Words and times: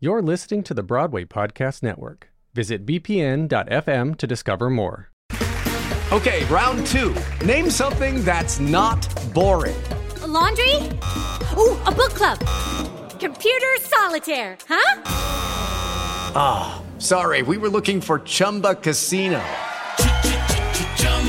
You're 0.00 0.22
listening 0.22 0.62
to 0.62 0.74
the 0.74 0.84
Broadway 0.84 1.24
Podcast 1.24 1.82
Network. 1.82 2.30
Visit 2.54 2.86
bpn.fm 2.86 4.16
to 4.18 4.26
discover 4.28 4.70
more. 4.70 5.10
Okay, 6.12 6.44
round 6.44 6.86
two. 6.86 7.16
Name 7.44 7.68
something 7.68 8.24
that's 8.24 8.60
not 8.60 9.08
boring. 9.34 9.74
A 10.22 10.26
laundry? 10.28 10.76
Ooh, 11.56 11.76
a 11.82 11.90
book 11.90 12.14
club. 12.14 12.38
Computer 13.18 13.76
solitaire, 13.80 14.56
huh? 14.68 15.02
Ah, 16.36 16.80
oh, 16.80 17.00
sorry, 17.00 17.42
we 17.42 17.56
were 17.56 17.68
looking 17.68 18.00
for 18.00 18.20
Chumba 18.20 18.76
Casino. 18.76 19.42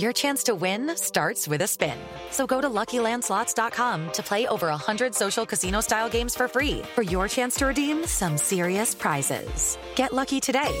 Your 0.00 0.14
chance 0.14 0.42
to 0.44 0.54
win 0.54 0.96
starts 0.96 1.46
with 1.46 1.60
a 1.60 1.66
spin. 1.66 1.98
So 2.30 2.46
go 2.46 2.62
to 2.62 2.70
LuckyLandSlots.com 2.70 4.12
to 4.12 4.22
play 4.22 4.46
over 4.46 4.68
100 4.68 5.14
social 5.14 5.44
casino-style 5.44 6.08
games 6.08 6.34
for 6.34 6.48
free 6.48 6.80
for 6.94 7.02
your 7.02 7.28
chance 7.28 7.54
to 7.56 7.66
redeem 7.66 8.06
some 8.06 8.38
serious 8.38 8.94
prizes. 8.94 9.76
Get 9.96 10.14
lucky 10.14 10.40
today 10.40 10.74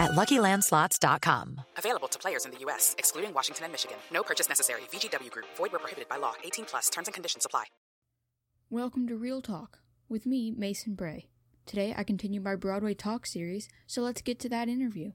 at 0.00 0.12
LuckyLandSlots.com. 0.12 1.60
Available 1.76 2.08
to 2.08 2.18
players 2.18 2.46
in 2.46 2.52
the 2.52 2.58
U.S., 2.60 2.94
excluding 2.96 3.34
Washington 3.34 3.64
and 3.64 3.72
Michigan. 3.74 3.98
No 4.10 4.22
purchase 4.22 4.48
necessary. 4.48 4.80
VGW 4.90 5.30
Group. 5.30 5.48
Void 5.58 5.72
where 5.72 5.78
prohibited 5.78 6.08
by 6.08 6.16
law. 6.16 6.32
18 6.42 6.64
plus. 6.64 6.88
Terms 6.88 7.06
and 7.08 7.12
conditions 7.12 7.44
apply. 7.44 7.64
Welcome 8.70 9.08
to 9.08 9.14
Real 9.14 9.42
Talk 9.42 9.80
with 10.08 10.24
me, 10.24 10.52
Mason 10.52 10.94
Bray. 10.94 11.28
Today, 11.66 11.92
I 11.94 12.04
continue 12.04 12.40
my 12.40 12.56
Broadway 12.56 12.94
Talk 12.94 13.26
series, 13.26 13.68
so 13.86 14.00
let's 14.00 14.22
get 14.22 14.38
to 14.40 14.48
that 14.48 14.70
interview. 14.70 15.12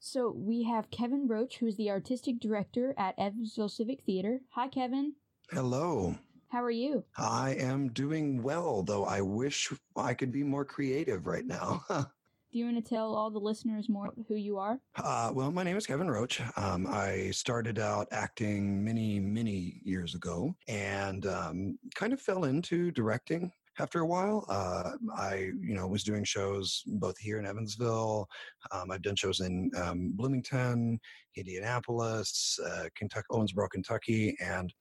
So 0.00 0.30
we 0.30 0.62
have 0.62 0.90
Kevin 0.90 1.26
Roach, 1.26 1.58
who's 1.58 1.76
the 1.76 1.90
artistic 1.90 2.38
director 2.38 2.94
at 2.96 3.18
Evansville 3.18 3.68
Civic 3.68 4.02
Theater. 4.02 4.40
Hi, 4.50 4.68
Kevin. 4.68 5.14
Hello. 5.50 6.16
How 6.48 6.62
are 6.62 6.70
you? 6.70 7.04
I 7.16 7.56
am 7.58 7.88
doing 7.88 8.42
well, 8.42 8.82
though 8.82 9.04
I 9.04 9.20
wish 9.20 9.72
I 9.96 10.14
could 10.14 10.32
be 10.32 10.42
more 10.42 10.64
creative 10.64 11.26
right 11.26 11.44
now. 11.44 11.84
Do 12.50 12.58
you 12.58 12.64
want 12.64 12.82
to 12.82 12.88
tell 12.88 13.14
all 13.14 13.30
the 13.30 13.38
listeners 13.38 13.90
more 13.90 14.14
who 14.26 14.34
you 14.34 14.56
are? 14.56 14.80
Uh, 14.96 15.30
well, 15.34 15.50
my 15.50 15.62
name 15.62 15.76
is 15.76 15.86
Kevin 15.86 16.10
Roach. 16.10 16.40
Um, 16.56 16.86
I 16.88 17.30
started 17.32 17.78
out 17.78 18.08
acting 18.10 18.82
many, 18.82 19.20
many 19.20 19.82
years 19.84 20.14
ago 20.14 20.54
and 20.66 21.26
um, 21.26 21.78
kind 21.94 22.14
of 22.14 22.22
fell 22.22 22.44
into 22.44 22.90
directing 22.92 23.52
after 23.80 24.00
a 24.00 24.06
while. 24.06 24.44
Uh, 24.48 24.92
I, 25.16 25.50
you 25.60 25.74
know, 25.74 25.86
was 25.86 26.04
doing 26.04 26.24
shows 26.24 26.82
both 26.86 27.18
here 27.18 27.38
in 27.38 27.46
Evansville. 27.46 28.28
Um, 28.72 28.90
I've 28.90 29.02
done 29.02 29.16
shows 29.16 29.40
in 29.40 29.70
um, 29.76 30.12
Bloomington, 30.14 30.98
Indianapolis, 31.36 32.58
uh, 32.66 32.88
Kentucky, 32.96 33.26
Owensboro, 33.30 33.70
Kentucky, 33.70 34.36
and 34.40 34.72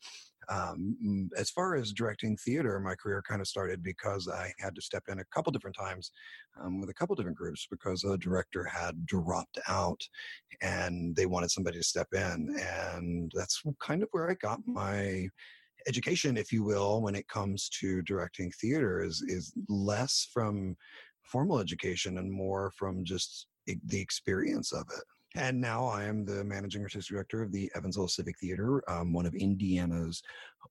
um, 0.49 1.29
as 1.37 1.49
far 1.49 1.75
as 1.75 1.91
directing 1.91 2.37
theater, 2.37 2.79
my 2.79 2.95
career 2.95 3.21
kind 3.27 3.41
of 3.41 3.47
started 3.47 3.83
because 3.83 4.29
I 4.29 4.53
had 4.59 4.75
to 4.75 4.81
step 4.81 5.03
in 5.09 5.19
a 5.19 5.25
couple 5.25 5.51
different 5.51 5.75
times 5.75 6.11
um, 6.61 6.79
with 6.79 6.89
a 6.89 6.93
couple 6.93 7.15
different 7.15 7.37
groups 7.37 7.67
because 7.69 8.03
a 8.03 8.17
director 8.17 8.63
had 8.63 9.05
dropped 9.05 9.59
out 9.67 10.01
and 10.61 11.15
they 11.15 11.25
wanted 11.25 11.51
somebody 11.51 11.77
to 11.77 11.83
step 11.83 12.07
in. 12.13 12.55
And 12.59 13.31
that's 13.35 13.61
kind 13.81 14.03
of 14.03 14.09
where 14.11 14.29
I 14.29 14.35
got 14.35 14.59
my 14.65 15.27
education, 15.87 16.37
if 16.37 16.51
you 16.51 16.63
will, 16.63 17.01
when 17.01 17.15
it 17.15 17.27
comes 17.27 17.69
to 17.79 18.01
directing 18.03 18.51
theater 18.51 19.03
is 19.03 19.23
is 19.27 19.53
less 19.69 20.27
from 20.33 20.75
formal 21.23 21.59
education 21.59 22.17
and 22.17 22.31
more 22.31 22.71
from 22.71 23.03
just 23.03 23.47
the 23.65 23.99
experience 23.99 24.71
of 24.71 24.85
it. 24.95 25.03
And 25.35 25.59
now 25.59 25.85
I 25.85 26.05
am 26.05 26.25
the 26.25 26.43
managing 26.43 26.81
artistic 26.81 27.13
director 27.13 27.43
of 27.43 27.51
the 27.51 27.69
Evansville 27.75 28.07
Civic 28.07 28.39
Theater, 28.39 28.81
um, 28.89 29.13
one 29.13 29.25
of 29.25 29.35
Indiana's 29.35 30.21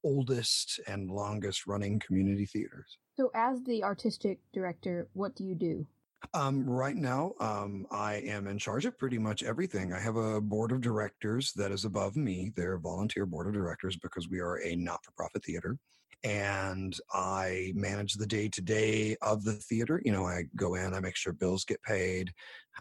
oldest 0.03 0.81
and 0.89 1.11
longest 1.11 1.67
running 1.67 2.01
community 2.01 2.47
theaters. 2.47 2.99
So, 3.17 3.31
as 3.35 3.63
the 3.63 3.85
artistic 3.85 4.41
director, 4.53 5.09
what 5.13 5.37
do 5.37 5.45
you 5.45 5.55
do? 5.55 5.87
Um, 6.35 6.69
right 6.69 6.97
now, 6.97 7.33
um, 7.41 7.87
I 7.91 8.15
am 8.17 8.47
in 8.47 8.59
charge 8.59 8.85
of 8.85 8.99
pretty 8.99 9.19
much 9.19 9.43
everything. 9.43 9.93
I 9.93 10.01
have 10.01 10.17
a 10.17 10.41
board 10.41 10.73
of 10.73 10.81
directors 10.81 11.53
that 11.55 11.71
is 11.71 11.85
above 11.85 12.17
me. 12.17 12.53
They're 12.57 12.79
volunteer 12.79 13.27
board 13.27 13.47
of 13.47 13.55
directors 13.55 13.97
because 13.97 14.29
we 14.29 14.41
are 14.41 14.61
a 14.63 14.77
not 14.77 15.05
for 15.05 15.13
profit 15.13 15.45
theater. 15.45 15.79
And 16.25 16.99
I 17.13 17.73
manage 17.75 18.15
the 18.15 18.27
day 18.27 18.49
to 18.49 18.61
day 18.63 19.17
of 19.23 19.45
the 19.45 19.53
theater. 19.53 20.01
You 20.05 20.13
know, 20.13 20.27
I 20.27 20.45
go 20.57 20.75
in, 20.75 20.95
I 20.95 21.01
make 21.01 21.17
sure 21.17 21.33
bills 21.33 21.65
get 21.65 21.83
paid. 21.83 22.33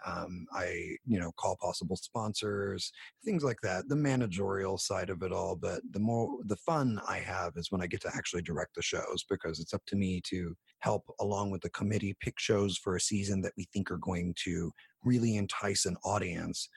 Um, 0.05 0.45
I, 0.53 0.97
you 1.05 1.19
know, 1.19 1.31
call 1.37 1.57
possible 1.61 1.95
sponsors, 1.95 2.91
things 3.23 3.43
like 3.43 3.59
that, 3.63 3.87
the 3.87 3.95
managerial 3.95 4.77
side 4.77 5.09
of 5.09 5.23
it 5.23 5.31
all. 5.31 5.55
But 5.55 5.81
the 5.91 5.99
more, 5.99 6.37
the 6.45 6.57
fun 6.57 6.99
I 7.07 7.19
have 7.19 7.53
is 7.55 7.71
when 7.71 7.81
I 7.81 7.87
get 7.87 8.01
to 8.01 8.11
actually 8.15 8.41
direct 8.41 8.75
the 8.75 8.81
shows 8.81 9.23
because 9.29 9.59
it's 9.59 9.73
up 9.73 9.85
to 9.87 9.95
me 9.95 10.21
to 10.25 10.55
help 10.79 11.03
along 11.19 11.51
with 11.51 11.61
the 11.61 11.69
committee 11.69 12.15
pick 12.19 12.39
shows 12.39 12.77
for 12.77 12.95
a 12.95 13.01
season 13.01 13.41
that 13.41 13.53
we 13.57 13.67
think 13.73 13.89
are 13.89 13.97
going 13.97 14.35
to 14.43 14.71
really 15.03 15.37
entice 15.37 15.85
an 15.85 15.95
audience 16.03 16.69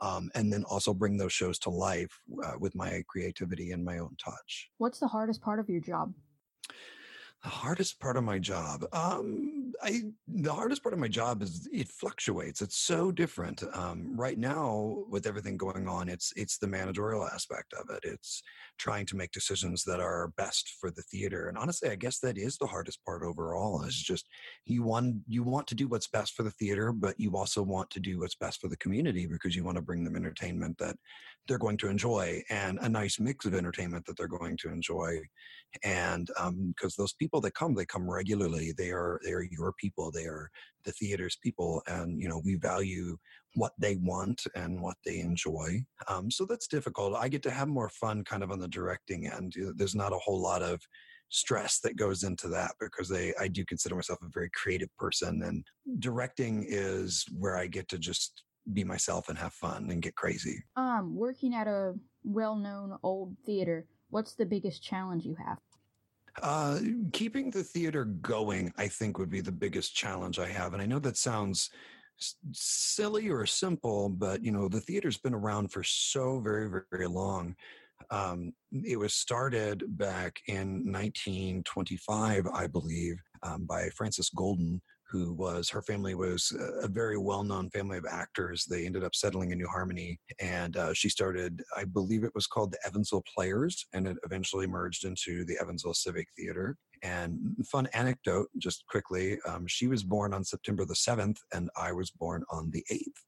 um, 0.00 0.30
and 0.34 0.52
then 0.52 0.64
also 0.64 0.92
bring 0.92 1.16
those 1.16 1.32
shows 1.32 1.58
to 1.58 1.70
life 1.70 2.10
uh, 2.44 2.54
with 2.58 2.74
my 2.74 3.02
creativity 3.08 3.72
and 3.72 3.84
my 3.84 3.98
own 3.98 4.16
touch 4.22 4.70
what's 4.78 4.98
the 4.98 5.06
hardest 5.06 5.40
part 5.40 5.60
of 5.60 5.68
your 5.68 5.80
job 5.80 6.12
hardest 7.48 8.00
part 8.00 8.16
of 8.16 8.24
my 8.24 8.38
job, 8.38 8.84
um, 8.92 9.72
I 9.82 10.02
the 10.28 10.52
hardest 10.52 10.82
part 10.82 10.92
of 10.92 10.98
my 10.98 11.08
job 11.08 11.42
is 11.42 11.68
it 11.72 11.88
fluctuates. 11.88 12.62
It's 12.62 12.78
so 12.78 13.12
different. 13.12 13.62
Um, 13.74 14.16
right 14.16 14.38
now, 14.38 15.04
with 15.08 15.26
everything 15.26 15.56
going 15.56 15.88
on, 15.88 16.08
it's 16.08 16.32
it's 16.36 16.58
the 16.58 16.66
managerial 16.66 17.26
aspect 17.26 17.74
of 17.74 17.94
it. 17.94 18.00
It's 18.04 18.42
trying 18.78 19.06
to 19.06 19.16
make 19.16 19.32
decisions 19.32 19.84
that 19.84 20.00
are 20.00 20.32
best 20.36 20.74
for 20.80 20.90
the 20.90 21.02
theater. 21.02 21.48
And 21.48 21.58
honestly, 21.58 21.90
I 21.90 21.96
guess 21.96 22.18
that 22.20 22.38
is 22.38 22.56
the 22.56 22.66
hardest 22.66 23.04
part 23.04 23.22
overall. 23.22 23.82
Is 23.84 23.94
just 23.94 24.26
you 24.64 24.82
want 24.82 25.16
you 25.26 25.42
want 25.42 25.66
to 25.68 25.74
do 25.74 25.88
what's 25.88 26.08
best 26.08 26.34
for 26.34 26.42
the 26.44 26.50
theater, 26.52 26.92
but 26.92 27.18
you 27.18 27.36
also 27.36 27.62
want 27.62 27.90
to 27.90 28.00
do 28.00 28.20
what's 28.20 28.36
best 28.36 28.60
for 28.60 28.68
the 28.68 28.76
community 28.78 29.26
because 29.26 29.54
you 29.54 29.64
want 29.64 29.76
to 29.76 29.82
bring 29.82 30.04
them 30.04 30.16
entertainment 30.16 30.78
that 30.78 30.96
they're 31.46 31.58
going 31.58 31.76
to 31.76 31.88
enjoy 31.88 32.42
and 32.48 32.78
a 32.80 32.88
nice 32.88 33.20
mix 33.20 33.44
of 33.44 33.54
entertainment 33.54 34.04
that 34.06 34.16
they're 34.16 34.28
going 34.28 34.56
to 34.56 34.70
enjoy. 34.70 35.20
And 35.82 36.26
because 36.26 36.98
um, 36.98 37.02
those 37.02 37.12
people 37.14 37.33
that 37.40 37.54
come, 37.54 37.74
they 37.74 37.84
come 37.84 38.08
regularly. 38.08 38.72
They 38.76 38.90
are 38.90 39.20
they 39.24 39.32
are 39.32 39.42
your 39.42 39.72
people. 39.78 40.10
They 40.10 40.24
are 40.24 40.50
the 40.84 40.92
theater's 40.92 41.36
people, 41.42 41.82
and 41.86 42.20
you 42.20 42.28
know 42.28 42.40
we 42.44 42.56
value 42.56 43.16
what 43.54 43.72
they 43.78 43.96
want 43.96 44.42
and 44.54 44.80
what 44.80 44.96
they 45.04 45.20
enjoy. 45.20 45.84
Um, 46.08 46.30
so 46.30 46.44
that's 46.44 46.66
difficult. 46.66 47.14
I 47.16 47.28
get 47.28 47.42
to 47.44 47.50
have 47.50 47.68
more 47.68 47.88
fun, 47.88 48.24
kind 48.24 48.42
of 48.42 48.50
on 48.50 48.58
the 48.58 48.68
directing 48.68 49.28
end. 49.28 49.54
There's 49.76 49.94
not 49.94 50.12
a 50.12 50.18
whole 50.18 50.40
lot 50.40 50.62
of 50.62 50.80
stress 51.30 51.80
that 51.80 51.96
goes 51.96 52.22
into 52.22 52.48
that 52.48 52.72
because 52.80 53.08
they 53.08 53.34
I 53.40 53.48
do 53.48 53.64
consider 53.64 53.94
myself 53.94 54.20
a 54.22 54.28
very 54.32 54.50
creative 54.54 54.94
person 54.96 55.42
and 55.42 55.66
directing 55.98 56.64
is 56.68 57.24
where 57.36 57.56
I 57.56 57.66
get 57.66 57.88
to 57.88 57.98
just 57.98 58.44
be 58.72 58.84
myself 58.84 59.28
and 59.28 59.38
have 59.38 59.52
fun 59.52 59.90
and 59.90 60.00
get 60.00 60.14
crazy. 60.14 60.62
Um, 60.76 61.14
working 61.14 61.54
at 61.54 61.66
a 61.66 61.94
well-known 62.22 62.96
old 63.02 63.36
theater, 63.44 63.86
what's 64.10 64.34
the 64.34 64.46
biggest 64.46 64.82
challenge 64.82 65.24
you 65.24 65.36
have? 65.44 65.58
Uh, 66.42 66.80
keeping 67.12 67.50
the 67.50 67.62
theater 67.62 68.04
going, 68.04 68.72
I 68.76 68.88
think, 68.88 69.18
would 69.18 69.30
be 69.30 69.40
the 69.40 69.52
biggest 69.52 69.94
challenge 69.94 70.38
I 70.38 70.48
have. 70.48 70.72
And 70.72 70.82
I 70.82 70.86
know 70.86 70.98
that 70.98 71.16
sounds 71.16 71.70
silly 72.52 73.28
or 73.28 73.46
simple, 73.46 74.08
but 74.08 74.42
you 74.42 74.52
know, 74.52 74.68
the 74.68 74.80
theater's 74.80 75.18
been 75.18 75.34
around 75.34 75.72
for 75.72 75.82
so 75.82 76.40
very, 76.40 76.68
very, 76.68 76.82
very 76.90 77.06
long. 77.06 77.54
Um, 78.10 78.52
it 78.84 78.98
was 78.98 79.14
started 79.14 79.84
back 79.96 80.40
in 80.46 80.90
1925, 80.92 82.46
I 82.52 82.66
believe, 82.66 83.16
um, 83.42 83.64
by 83.66 83.88
Francis 83.90 84.30
Golden, 84.30 84.80
who 85.14 85.32
was 85.32 85.70
her 85.70 85.80
family 85.80 86.16
was 86.16 86.52
a 86.82 86.88
very 86.88 87.16
well-known 87.16 87.70
family 87.70 87.98
of 87.98 88.04
actors. 88.10 88.64
They 88.64 88.84
ended 88.84 89.04
up 89.04 89.14
settling 89.14 89.52
in 89.52 89.58
New 89.58 89.68
Harmony, 89.68 90.18
and 90.40 90.76
uh, 90.76 90.92
she 90.92 91.08
started, 91.08 91.62
I 91.76 91.84
believe 91.84 92.24
it 92.24 92.34
was 92.34 92.48
called 92.48 92.72
the 92.72 92.84
Evansville 92.84 93.22
Players, 93.32 93.86
and 93.92 94.08
it 94.08 94.16
eventually 94.24 94.66
merged 94.66 95.04
into 95.04 95.44
the 95.44 95.56
Evansville 95.60 95.94
Civic 95.94 96.26
Theater. 96.36 96.76
And 97.04 97.38
fun 97.70 97.86
anecdote, 97.94 98.48
just 98.58 98.84
quickly, 98.88 99.38
um, 99.46 99.68
she 99.68 99.86
was 99.86 100.02
born 100.02 100.34
on 100.34 100.42
September 100.42 100.84
the 100.84 100.96
seventh, 100.96 101.38
and 101.52 101.70
I 101.80 101.92
was 101.92 102.10
born 102.10 102.42
on 102.50 102.72
the 102.72 102.84
eighth 102.90 103.22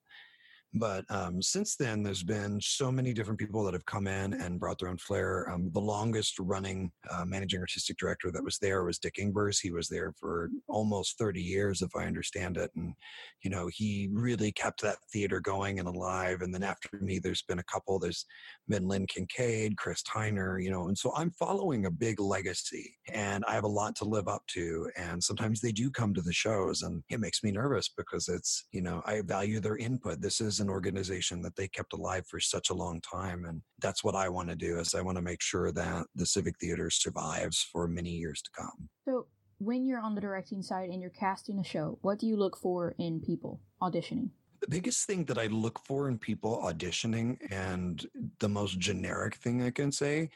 But 0.79 1.05
um, 1.11 1.41
since 1.41 1.77
then, 1.77 2.03
there's 2.03 2.23
been 2.23 2.61
so 2.61 2.93
many 2.93 3.15
different 3.15 3.41
people 3.41 3.65
that 3.65 3.73
have 3.73 3.87
come 3.87 4.07
in 4.07 4.35
and 4.35 4.61
brought 4.61 4.79
their 4.79 4.89
own 4.89 4.99
flair. 4.99 5.51
Um, 5.51 5.71
the 5.73 5.81
longest 5.81 6.39
running 6.39 6.91
uh, 7.11 7.25
managing 7.25 7.61
artistic 7.61 7.97
director 7.97 8.31
that 8.31 8.45
was 8.45 8.59
there 8.59 8.85
was 8.85 8.99
Dick 8.99 9.15
Engbers. 9.19 9.59
He 9.61 9.71
was 9.71 9.89
there 9.89 10.13
for 10.19 10.51
almost 10.69 11.17
30 11.19 11.41
years, 11.41 11.81
if 11.81 11.91
I 11.97 12.05
understand 12.05 12.59
it. 12.59 12.71
And, 12.77 12.95
you 13.43 13.51
know, 13.51 13.71
he 13.73 14.11
really 14.13 14.53
kept 14.53 14.83
that 14.83 14.99
theater 15.13 15.41
going 15.41 15.79
and 15.79 15.89
alive. 15.89 16.43
And 16.43 16.53
then 16.53 16.63
after 16.63 16.91
me, 17.01 17.19
there's 17.19 17.43
been 17.43 17.59
a 17.59 17.65
couple. 17.65 17.99
There's 17.99 18.27
been 18.69 18.87
Lynn 18.87 19.07
Kincaid, 19.07 19.79
Chris 19.79 20.03
Tyner, 20.03 20.63
you 20.63 20.71
know, 20.71 20.89
and 20.89 20.99
so 20.99 21.13
I'm 21.17 21.31
following 21.31 21.87
a 21.87 21.91
big 21.91 22.21
legacy 22.21 22.95
and 23.13 23.45
I 23.49 23.55
have 23.55 23.65
a 23.65 23.69
lot 23.69 23.97
to 23.97 24.05
live 24.05 24.29
up 24.29 24.43
to. 24.49 24.91
And 24.97 25.23
sometimes 25.23 25.61
they 25.61 25.73
do 25.73 25.91
come 25.91 26.13
to 26.15 26.23
the 26.23 26.33
shows 26.33 26.83
and 26.83 27.03
it 27.09 27.21
makes 27.21 27.43
me 27.43 27.51
nervous 27.51 27.89
because 27.97 28.29
it's, 28.29 28.67
you 28.73 28.83
know, 28.83 29.03
I 29.07 29.23
value 29.23 29.61
their 29.61 29.77
input. 29.77 30.21
This 30.21 30.41
is 30.41 30.61
an 30.67 30.73
organization 30.73 31.41
that 31.43 31.57
they 31.57 31.69
kept 31.69 31.93
alive 31.93 32.27
for 32.27 32.41
such 32.41 32.71
a 32.71 32.75
long 32.75 33.01
time. 33.01 33.45
And 33.45 33.63
that's 33.81 34.03
what 34.03 34.17
I 34.17 34.29
want 34.29 34.49
to 34.49 34.57
do 34.57 34.79
is 34.79 34.95
I 34.95 35.01
want 35.01 35.17
to 35.17 35.23
make 35.23 35.41
sure 35.41 35.71
that 35.73 36.07
the 36.15 36.27
Civic 36.27 36.59
Theater 36.59 36.91
survives 36.91 37.63
for 37.73 37.87
many 37.87 38.11
years 38.11 38.43
to 38.43 38.51
come. 38.51 38.89
So 39.05 39.27
when 39.59 39.87
you're 39.87 40.01
on 40.01 40.15
the 40.15 40.21
directing 40.21 40.63
side 40.63 40.91
and 40.91 41.01
you're 41.01 41.11
casting 41.11 41.59
a 41.61 41.65
show, 41.65 41.99
what 42.03 42.19
do 42.19 42.27
you 42.27 42.37
look 42.37 42.57
for 42.57 42.95
in 42.99 43.21
people 43.21 43.61
auditioning? 43.81 44.31
The 44.61 44.69
biggest 44.69 45.07
thing 45.07 45.25
that 45.27 45.39
I 45.39 45.47
look 45.47 45.79
for 45.87 46.09
in 46.09 46.19
people 46.19 46.61
auditioning, 46.65 47.39
and 47.53 48.05
the 48.41 48.49
most 48.49 48.79
generic 48.79 49.37
thing 49.37 49.63
I 49.63 49.71
can 49.71 49.93
say, 49.93 50.31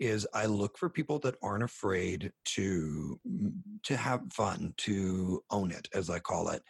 is 0.00 0.26
I 0.32 0.46
look 0.46 0.78
for 0.78 0.88
people 0.88 1.18
that 1.20 1.36
aren't 1.42 1.62
afraid 1.62 2.32
to 2.56 3.20
to 3.82 3.96
have 3.96 4.22
fun, 4.32 4.74
to 4.78 5.42
own 5.50 5.70
it, 5.70 5.88
as 5.92 6.08
I 6.08 6.18
call 6.20 6.48
it. 6.48 6.62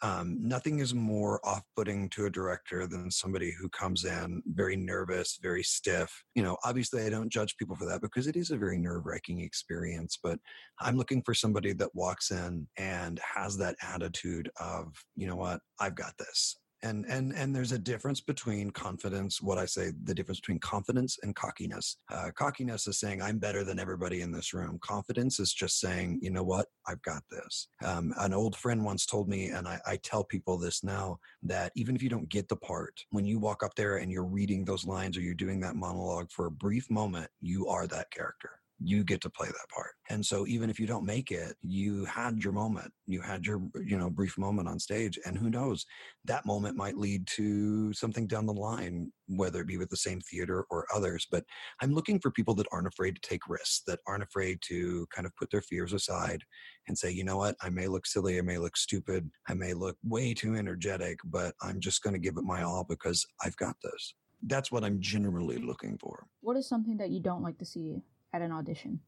Um, 0.00 0.38
nothing 0.40 0.78
is 0.78 0.94
more 0.94 1.40
off-putting 1.46 2.08
to 2.10 2.26
a 2.26 2.30
director 2.30 2.86
than 2.86 3.10
somebody 3.10 3.52
who 3.52 3.68
comes 3.68 4.04
in 4.04 4.42
very 4.46 4.76
nervous, 4.76 5.38
very 5.42 5.62
stiff. 5.62 6.10
You 6.34 6.42
know, 6.42 6.56
obviously, 6.64 7.04
I 7.04 7.10
don't 7.10 7.32
judge 7.32 7.56
people 7.56 7.76
for 7.76 7.86
that 7.86 8.00
because 8.00 8.26
it 8.26 8.36
is 8.36 8.50
a 8.50 8.56
very 8.56 8.78
nerve-wracking 8.78 9.40
experience. 9.40 10.18
But 10.22 10.38
I'm 10.80 10.96
looking 10.96 11.22
for 11.22 11.34
somebody 11.34 11.72
that 11.74 11.94
walks 11.94 12.30
in 12.30 12.66
and 12.78 13.20
has 13.34 13.56
that 13.58 13.76
attitude 13.82 14.50
of, 14.58 14.94
you 15.16 15.26
know 15.26 15.36
what, 15.36 15.60
I've 15.80 15.94
got 15.94 16.14
this 16.18 16.56
and 16.82 17.04
and 17.06 17.32
and 17.34 17.54
there's 17.54 17.72
a 17.72 17.78
difference 17.78 18.20
between 18.20 18.70
confidence 18.70 19.40
what 19.40 19.58
i 19.58 19.64
say 19.64 19.92
the 20.04 20.14
difference 20.14 20.40
between 20.40 20.58
confidence 20.58 21.18
and 21.22 21.34
cockiness. 21.34 21.98
Uh, 22.10 22.30
cockiness 22.34 22.86
is 22.86 22.98
saying 22.98 23.22
i'm 23.22 23.38
better 23.38 23.64
than 23.64 23.78
everybody 23.78 24.22
in 24.22 24.32
this 24.32 24.52
room. 24.52 24.78
Confidence 24.82 25.38
is 25.40 25.52
just 25.52 25.80
saying 25.80 26.18
you 26.22 26.30
know 26.30 26.42
what? 26.42 26.66
I've 26.86 27.02
got 27.02 27.22
this. 27.30 27.68
Um, 27.84 28.12
an 28.18 28.32
old 28.34 28.56
friend 28.56 28.84
once 28.84 29.06
told 29.06 29.28
me 29.28 29.48
and 29.48 29.66
I, 29.68 29.80
I 29.86 29.96
tell 30.02 30.24
people 30.24 30.58
this 30.58 30.82
now 30.82 31.18
that 31.42 31.72
even 31.76 31.94
if 31.94 32.02
you 32.02 32.08
don't 32.08 32.28
get 32.28 32.48
the 32.48 32.56
part 32.56 33.04
when 33.10 33.24
you 33.24 33.38
walk 33.38 33.62
up 33.62 33.74
there 33.74 33.96
and 33.96 34.10
you're 34.10 34.24
reading 34.24 34.64
those 34.64 34.86
lines 34.86 35.16
or 35.16 35.20
you're 35.20 35.34
doing 35.34 35.60
that 35.60 35.76
monologue 35.76 36.30
for 36.30 36.46
a 36.46 36.50
brief 36.50 36.90
moment 36.90 37.28
you 37.40 37.66
are 37.68 37.86
that 37.86 38.10
character 38.10 38.61
you 38.84 39.04
get 39.04 39.20
to 39.22 39.30
play 39.30 39.46
that 39.46 39.68
part. 39.72 39.92
And 40.10 40.24
so 40.24 40.46
even 40.46 40.68
if 40.68 40.80
you 40.80 40.86
don't 40.86 41.04
make 41.04 41.30
it, 41.30 41.56
you 41.62 42.04
had 42.04 42.42
your 42.42 42.52
moment. 42.52 42.92
You 43.06 43.20
had 43.20 43.46
your, 43.46 43.62
you 43.84 43.96
know, 43.96 44.10
brief 44.10 44.36
moment 44.36 44.68
on 44.68 44.78
stage. 44.78 45.18
And 45.24 45.38
who 45.38 45.50
knows, 45.50 45.86
that 46.24 46.46
moment 46.46 46.76
might 46.76 46.96
lead 46.96 47.26
to 47.28 47.92
something 47.92 48.26
down 48.26 48.46
the 48.46 48.52
line, 48.52 49.12
whether 49.28 49.60
it 49.60 49.66
be 49.66 49.76
with 49.76 49.90
the 49.90 49.96
same 49.96 50.20
theater 50.20 50.66
or 50.70 50.86
others. 50.94 51.26
But 51.30 51.44
I'm 51.80 51.94
looking 51.94 52.18
for 52.20 52.30
people 52.30 52.54
that 52.56 52.66
aren't 52.72 52.88
afraid 52.88 53.14
to 53.14 53.28
take 53.28 53.48
risks, 53.48 53.82
that 53.86 54.00
aren't 54.06 54.24
afraid 54.24 54.58
to 54.68 55.06
kind 55.14 55.26
of 55.26 55.34
put 55.36 55.50
their 55.50 55.62
fears 55.62 55.92
aside 55.92 56.42
and 56.88 56.98
say, 56.98 57.10
you 57.10 57.24
know 57.24 57.36
what, 57.36 57.56
I 57.62 57.70
may 57.70 57.86
look 57.86 58.06
silly, 58.06 58.38
I 58.38 58.42
may 58.42 58.58
look 58.58 58.76
stupid, 58.76 59.30
I 59.48 59.54
may 59.54 59.72
look 59.74 59.96
way 60.02 60.34
too 60.34 60.54
energetic, 60.54 61.18
but 61.24 61.54
I'm 61.62 61.80
just 61.80 62.02
going 62.02 62.14
to 62.14 62.20
give 62.20 62.36
it 62.36 62.44
my 62.44 62.62
all 62.62 62.84
because 62.88 63.24
I've 63.44 63.56
got 63.56 63.76
this. 63.82 64.14
That's 64.44 64.72
what 64.72 64.82
I'm 64.82 65.00
generally 65.00 65.58
looking 65.58 65.96
for. 65.98 66.26
What 66.40 66.56
is 66.56 66.68
something 66.68 66.96
that 66.96 67.10
you 67.10 67.20
don't 67.20 67.42
like 67.42 67.58
to 67.58 67.64
see 67.64 68.02
at 68.32 68.42
an 68.42 68.52
audition? 68.52 69.00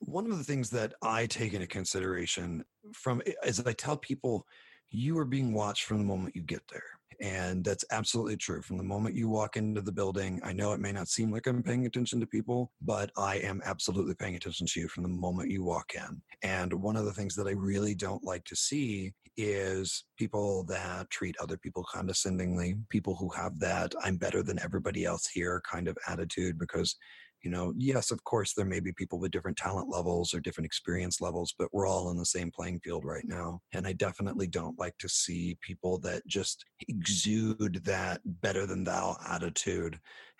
One 0.00 0.30
of 0.30 0.36
the 0.36 0.44
things 0.44 0.70
that 0.70 0.94
I 1.02 1.26
take 1.26 1.54
into 1.54 1.66
consideration 1.66 2.64
from 2.92 3.22
is 3.44 3.60
I 3.60 3.72
tell 3.72 3.96
people 3.96 4.46
you 4.90 5.18
are 5.18 5.24
being 5.24 5.54
watched 5.54 5.84
from 5.84 5.98
the 5.98 6.04
moment 6.04 6.36
you 6.36 6.42
get 6.42 6.62
there. 6.70 6.82
And 7.20 7.64
that's 7.64 7.84
absolutely 7.92 8.36
true. 8.36 8.62
From 8.62 8.78
the 8.78 8.84
moment 8.84 9.14
you 9.14 9.28
walk 9.28 9.56
into 9.56 9.80
the 9.80 9.92
building, 9.92 10.40
I 10.42 10.52
know 10.52 10.72
it 10.72 10.80
may 10.80 10.90
not 10.90 11.06
seem 11.06 11.30
like 11.30 11.46
I'm 11.46 11.62
paying 11.62 11.86
attention 11.86 12.18
to 12.18 12.26
people, 12.26 12.72
but 12.82 13.12
I 13.16 13.36
am 13.36 13.62
absolutely 13.64 14.14
paying 14.16 14.34
attention 14.34 14.66
to 14.66 14.80
you 14.80 14.88
from 14.88 15.04
the 15.04 15.08
moment 15.08 15.50
you 15.50 15.62
walk 15.62 15.92
in. 15.94 16.20
And 16.42 16.72
one 16.74 16.96
of 16.96 17.04
the 17.04 17.12
things 17.12 17.36
that 17.36 17.46
I 17.46 17.52
really 17.52 17.94
don't 17.94 18.24
like 18.24 18.44
to 18.46 18.56
see 18.56 19.12
is 19.36 20.04
people 20.18 20.64
that 20.64 21.10
treat 21.10 21.36
other 21.40 21.56
people 21.56 21.84
condescendingly, 21.84 22.76
people 22.88 23.14
who 23.14 23.28
have 23.30 23.58
that 23.60 23.94
I'm 24.02 24.16
better 24.16 24.42
than 24.42 24.58
everybody 24.58 25.04
else 25.04 25.28
here 25.28 25.62
kind 25.64 25.86
of 25.86 25.96
attitude 26.08 26.58
because 26.58 26.96
you 27.42 27.50
know, 27.50 27.72
yes, 27.76 28.10
of 28.10 28.22
course, 28.24 28.54
there 28.54 28.64
may 28.64 28.80
be 28.80 28.92
people 28.92 29.18
with 29.18 29.32
different 29.32 29.56
talent 29.56 29.88
levels 29.88 30.32
or 30.32 30.40
different 30.40 30.66
experience 30.66 31.20
levels, 31.20 31.54
but 31.58 31.68
we're 31.72 31.88
all 31.88 32.10
in 32.10 32.16
the 32.16 32.24
same 32.24 32.50
playing 32.50 32.80
field 32.80 33.04
right 33.04 33.24
now. 33.26 33.60
And 33.72 33.86
I 33.86 33.92
definitely 33.94 34.46
don't 34.46 34.78
like 34.78 34.96
to 34.98 35.08
see 35.08 35.58
people 35.60 35.98
that 35.98 36.26
just 36.26 36.64
exude 36.88 37.82
that 37.84 38.20
better 38.24 38.64
than 38.66 38.84
thou 38.84 39.16
attitude. 39.28 39.98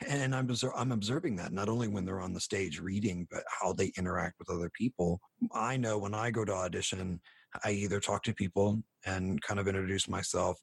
And 0.08 0.34
I'm, 0.34 0.50
I'm 0.76 0.92
observing 0.92 1.36
that 1.36 1.52
not 1.52 1.68
only 1.68 1.88
when 1.88 2.04
they're 2.04 2.20
on 2.20 2.34
the 2.34 2.40
stage 2.40 2.80
reading, 2.80 3.26
but 3.30 3.42
how 3.48 3.72
they 3.72 3.92
interact 3.96 4.38
with 4.38 4.50
other 4.50 4.70
people. 4.70 5.20
I 5.52 5.76
know 5.76 5.98
when 5.98 6.14
I 6.14 6.30
go 6.30 6.44
to 6.44 6.54
audition, 6.54 7.20
I 7.64 7.72
either 7.72 8.00
talk 8.00 8.22
to 8.24 8.34
people 8.34 8.82
and 9.04 9.42
kind 9.42 9.60
of 9.60 9.68
introduce 9.68 10.08
myself 10.08 10.58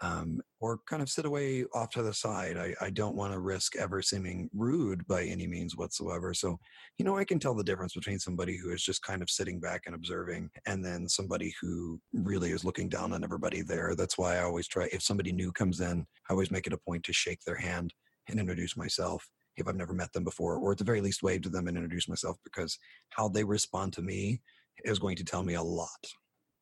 um, 0.00 0.40
or 0.60 0.80
kind 0.88 1.02
of 1.02 1.08
sit 1.08 1.24
away 1.24 1.64
off 1.74 1.90
to 1.90 2.02
the 2.02 2.12
side. 2.12 2.56
I, 2.56 2.74
I 2.80 2.90
don't 2.90 3.16
want 3.16 3.32
to 3.32 3.38
risk 3.38 3.76
ever 3.76 4.02
seeming 4.02 4.48
rude 4.54 5.06
by 5.06 5.24
any 5.24 5.46
means 5.46 5.76
whatsoever. 5.76 6.34
So, 6.34 6.58
you 6.98 7.04
know, 7.04 7.16
I 7.16 7.24
can 7.24 7.38
tell 7.38 7.54
the 7.54 7.64
difference 7.64 7.94
between 7.94 8.18
somebody 8.18 8.56
who 8.56 8.70
is 8.70 8.82
just 8.82 9.02
kind 9.02 9.22
of 9.22 9.30
sitting 9.30 9.60
back 9.60 9.82
and 9.86 9.94
observing 9.94 10.50
and 10.66 10.84
then 10.84 11.08
somebody 11.08 11.54
who 11.60 12.00
really 12.12 12.50
is 12.50 12.64
looking 12.64 12.88
down 12.88 13.12
on 13.12 13.24
everybody 13.24 13.62
there. 13.62 13.94
That's 13.96 14.18
why 14.18 14.36
I 14.36 14.42
always 14.42 14.68
try, 14.68 14.88
if 14.92 15.02
somebody 15.02 15.32
new 15.32 15.52
comes 15.52 15.80
in, 15.80 16.06
I 16.28 16.32
always 16.32 16.50
make 16.50 16.66
it 16.66 16.72
a 16.72 16.78
point 16.78 17.04
to 17.04 17.12
shake 17.12 17.40
their 17.44 17.56
hand 17.56 17.92
and 18.28 18.38
introduce 18.38 18.76
myself 18.76 19.28
if 19.56 19.68
I've 19.68 19.76
never 19.76 19.92
met 19.92 20.12
them 20.12 20.24
before, 20.24 20.56
or 20.56 20.72
at 20.72 20.78
the 20.78 20.84
very 20.84 21.00
least 21.00 21.22
wave 21.22 21.42
to 21.42 21.50
them 21.50 21.68
and 21.68 21.76
introduce 21.76 22.08
myself 22.08 22.38
because 22.44 22.78
how 23.10 23.28
they 23.28 23.44
respond 23.44 23.92
to 23.94 24.02
me 24.02 24.40
is 24.84 24.98
going 24.98 25.16
to 25.16 25.24
tell 25.24 25.42
me 25.42 25.54
a 25.54 25.62
lot. 25.62 26.06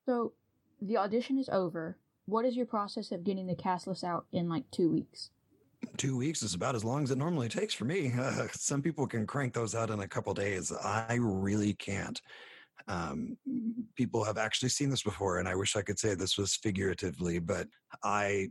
So 0.06 0.32
the 0.80 0.96
audition 0.96 1.38
is 1.38 1.48
over 1.50 1.98
what 2.30 2.44
is 2.44 2.56
your 2.56 2.66
process 2.66 3.10
of 3.12 3.24
getting 3.24 3.46
the 3.46 3.54
cast 3.54 3.86
list 3.86 4.04
out 4.04 4.24
in 4.32 4.48
like 4.48 4.64
two 4.70 4.88
weeks? 4.88 5.30
Two 5.96 6.16
weeks 6.16 6.42
is 6.42 6.54
about 6.54 6.74
as 6.74 6.84
long 6.84 7.02
as 7.02 7.10
it 7.10 7.18
normally 7.18 7.48
takes 7.48 7.74
for 7.74 7.84
me. 7.84 8.12
Uh, 8.20 8.46
some 8.52 8.82
people 8.82 9.06
can 9.06 9.26
crank 9.26 9.52
those 9.52 9.74
out 9.74 9.90
in 9.90 10.00
a 10.00 10.08
couple 10.08 10.32
days. 10.34 10.72
I 10.72 11.16
really 11.20 11.72
can't. 11.74 12.20
Um, 12.86 13.36
people 13.96 14.24
have 14.24 14.38
actually 14.38 14.68
seen 14.68 14.90
this 14.90 15.02
before, 15.02 15.38
and 15.38 15.48
I 15.48 15.54
wish 15.54 15.76
I 15.76 15.82
could 15.82 15.98
say 15.98 16.14
this 16.14 16.38
was 16.38 16.56
figuratively, 16.56 17.38
but 17.38 17.66
I 18.02 18.48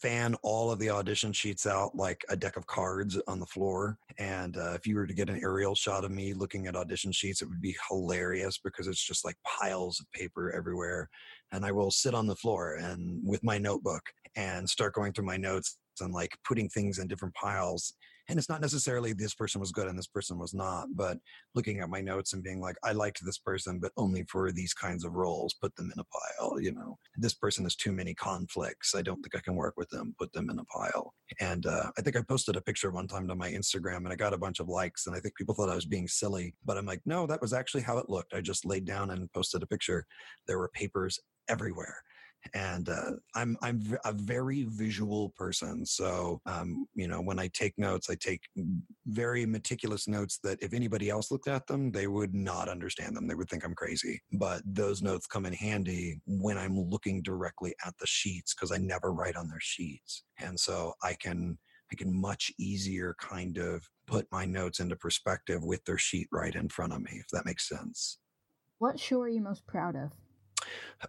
fan 0.00 0.36
all 0.42 0.70
of 0.70 0.78
the 0.78 0.90
audition 0.90 1.32
sheets 1.32 1.66
out 1.66 1.94
like 1.96 2.24
a 2.28 2.36
deck 2.36 2.56
of 2.56 2.66
cards 2.66 3.18
on 3.26 3.40
the 3.40 3.46
floor. 3.46 3.98
And 4.18 4.56
uh, 4.56 4.72
if 4.74 4.86
you 4.86 4.94
were 4.94 5.06
to 5.06 5.14
get 5.14 5.28
an 5.28 5.40
aerial 5.42 5.74
shot 5.74 6.04
of 6.04 6.12
me 6.12 6.34
looking 6.34 6.66
at 6.66 6.76
audition 6.76 7.10
sheets, 7.10 7.42
it 7.42 7.48
would 7.48 7.60
be 7.60 7.76
hilarious 7.88 8.58
because 8.58 8.86
it's 8.86 9.02
just 9.02 9.24
like 9.24 9.36
piles 9.44 9.98
of 10.00 10.10
paper 10.12 10.52
everywhere. 10.52 11.08
And 11.52 11.64
I 11.64 11.72
will 11.72 11.90
sit 11.90 12.14
on 12.14 12.26
the 12.26 12.36
floor 12.36 12.74
and 12.74 13.20
with 13.24 13.42
my 13.42 13.58
notebook 13.58 14.02
and 14.36 14.68
start 14.68 14.94
going 14.94 15.12
through 15.12 15.24
my 15.24 15.36
notes 15.36 15.78
and 16.00 16.12
like 16.12 16.36
putting 16.46 16.68
things 16.68 16.98
in 16.98 17.08
different 17.08 17.34
piles 17.34 17.94
and 18.28 18.38
it's 18.38 18.48
not 18.48 18.60
necessarily 18.60 19.12
this 19.12 19.34
person 19.34 19.60
was 19.60 19.72
good 19.72 19.88
and 19.88 19.98
this 19.98 20.06
person 20.06 20.38
was 20.38 20.54
not 20.54 20.86
but 20.94 21.18
looking 21.54 21.80
at 21.80 21.88
my 21.88 22.00
notes 22.00 22.32
and 22.32 22.42
being 22.42 22.60
like 22.60 22.76
i 22.84 22.92
liked 22.92 23.24
this 23.24 23.38
person 23.38 23.78
but 23.80 23.92
only 23.96 24.24
for 24.24 24.52
these 24.52 24.74
kinds 24.74 25.04
of 25.04 25.14
roles 25.14 25.54
put 25.54 25.74
them 25.76 25.90
in 25.94 26.00
a 26.00 26.04
pile 26.04 26.60
you 26.60 26.72
know? 26.72 26.98
This 27.16 27.34
person 27.34 27.64
has 27.64 27.76
too 27.76 27.92
many 27.92 28.14
conflicts. 28.14 28.94
I 28.94 29.02
don't 29.02 29.22
think 29.22 29.34
i 29.34 29.40
can 29.40 29.54
work 29.54 29.74
with 29.76 29.88
them. 29.90 30.14
Put 30.18 30.32
them 30.32 30.50
in 30.50 30.58
a 30.58 30.64
pile. 30.64 31.14
And 31.40 31.66
uh, 31.66 31.90
i 31.98 32.02
think 32.02 32.16
i 32.16 32.22
posted 32.22 32.56
a 32.56 32.60
picture 32.60 32.90
one 32.90 33.08
time 33.08 33.28
to 33.28 33.34
my 33.34 33.50
instagram 33.50 33.98
and 33.98 34.08
i 34.08 34.16
got 34.16 34.34
a 34.34 34.38
bunch 34.38 34.60
of 34.60 34.68
likes 34.68 35.06
and 35.06 35.16
i 35.16 35.20
think 35.20 35.34
people 35.36 35.54
thought 35.54 35.70
i 35.70 35.74
was 35.74 35.86
being 35.86 36.08
silly 36.08 36.54
but 36.64 36.76
i'm 36.76 36.86
like 36.86 37.00
no 37.06 37.26
that 37.26 37.40
was 37.40 37.52
actually 37.52 37.82
how 37.82 37.98
it 37.98 38.08
looked. 38.08 38.34
I 38.34 38.40
just 38.40 38.64
laid 38.64 38.84
down 38.84 39.10
and 39.10 39.32
posted 39.32 39.62
a 39.62 39.66
picture. 39.66 40.06
There 40.46 40.58
were 40.58 40.70
papers 40.74 41.18
everywhere 41.48 41.96
and 42.54 42.88
uh, 42.88 43.12
I'm 43.34 43.56
I'm 43.62 43.82
a 44.04 44.12
very 44.12 44.64
visual 44.64 45.30
person. 45.30 45.84
So 45.84 46.40
um, 46.46 46.86
you 46.94 47.08
know, 47.08 47.20
when 47.20 47.38
I 47.38 47.48
take 47.48 47.74
notes, 47.78 48.08
I 48.10 48.14
take 48.14 48.42
very 49.06 49.46
meticulous 49.46 50.08
notes 50.08 50.38
that 50.44 50.62
if 50.62 50.72
anybody 50.72 51.10
else 51.10 51.30
looked 51.30 51.48
at 51.48 51.66
them, 51.66 51.90
they 51.90 52.06
would 52.06 52.34
not 52.34 52.68
understand 52.68 53.16
them. 53.16 53.26
They 53.26 53.34
would 53.34 53.48
think 53.48 53.64
I'm 53.64 53.74
crazy. 53.74 54.20
But 54.32 54.62
those 54.64 55.02
notes 55.02 55.26
come 55.26 55.46
in 55.46 55.52
handy 55.52 56.20
when 56.26 56.58
I'm 56.58 56.78
looking 56.78 57.22
directly 57.22 57.74
at 57.84 57.94
the 57.98 58.06
sheets 58.06 58.54
because 58.54 58.72
I 58.72 58.78
never 58.78 59.12
write 59.12 59.36
on 59.36 59.48
their 59.48 59.60
sheets, 59.60 60.24
and 60.38 60.58
so 60.58 60.94
I 61.02 61.14
can 61.14 61.58
I 61.92 61.96
can 61.96 62.14
much 62.14 62.52
easier 62.58 63.14
kind 63.18 63.56
of 63.58 63.82
put 64.06 64.26
my 64.30 64.44
notes 64.44 64.80
into 64.80 64.96
perspective 64.96 65.64
with 65.64 65.84
their 65.84 65.98
sheet 65.98 66.28
right 66.32 66.54
in 66.54 66.68
front 66.68 66.92
of 66.92 67.00
me, 67.00 67.12
if 67.12 67.26
that 67.32 67.46
makes 67.46 67.68
sense. 67.68 68.18
What 68.78 69.00
show 69.00 69.20
are 69.20 69.28
you 69.28 69.40
most 69.40 69.66
proud 69.66 69.96
of? 69.96 70.12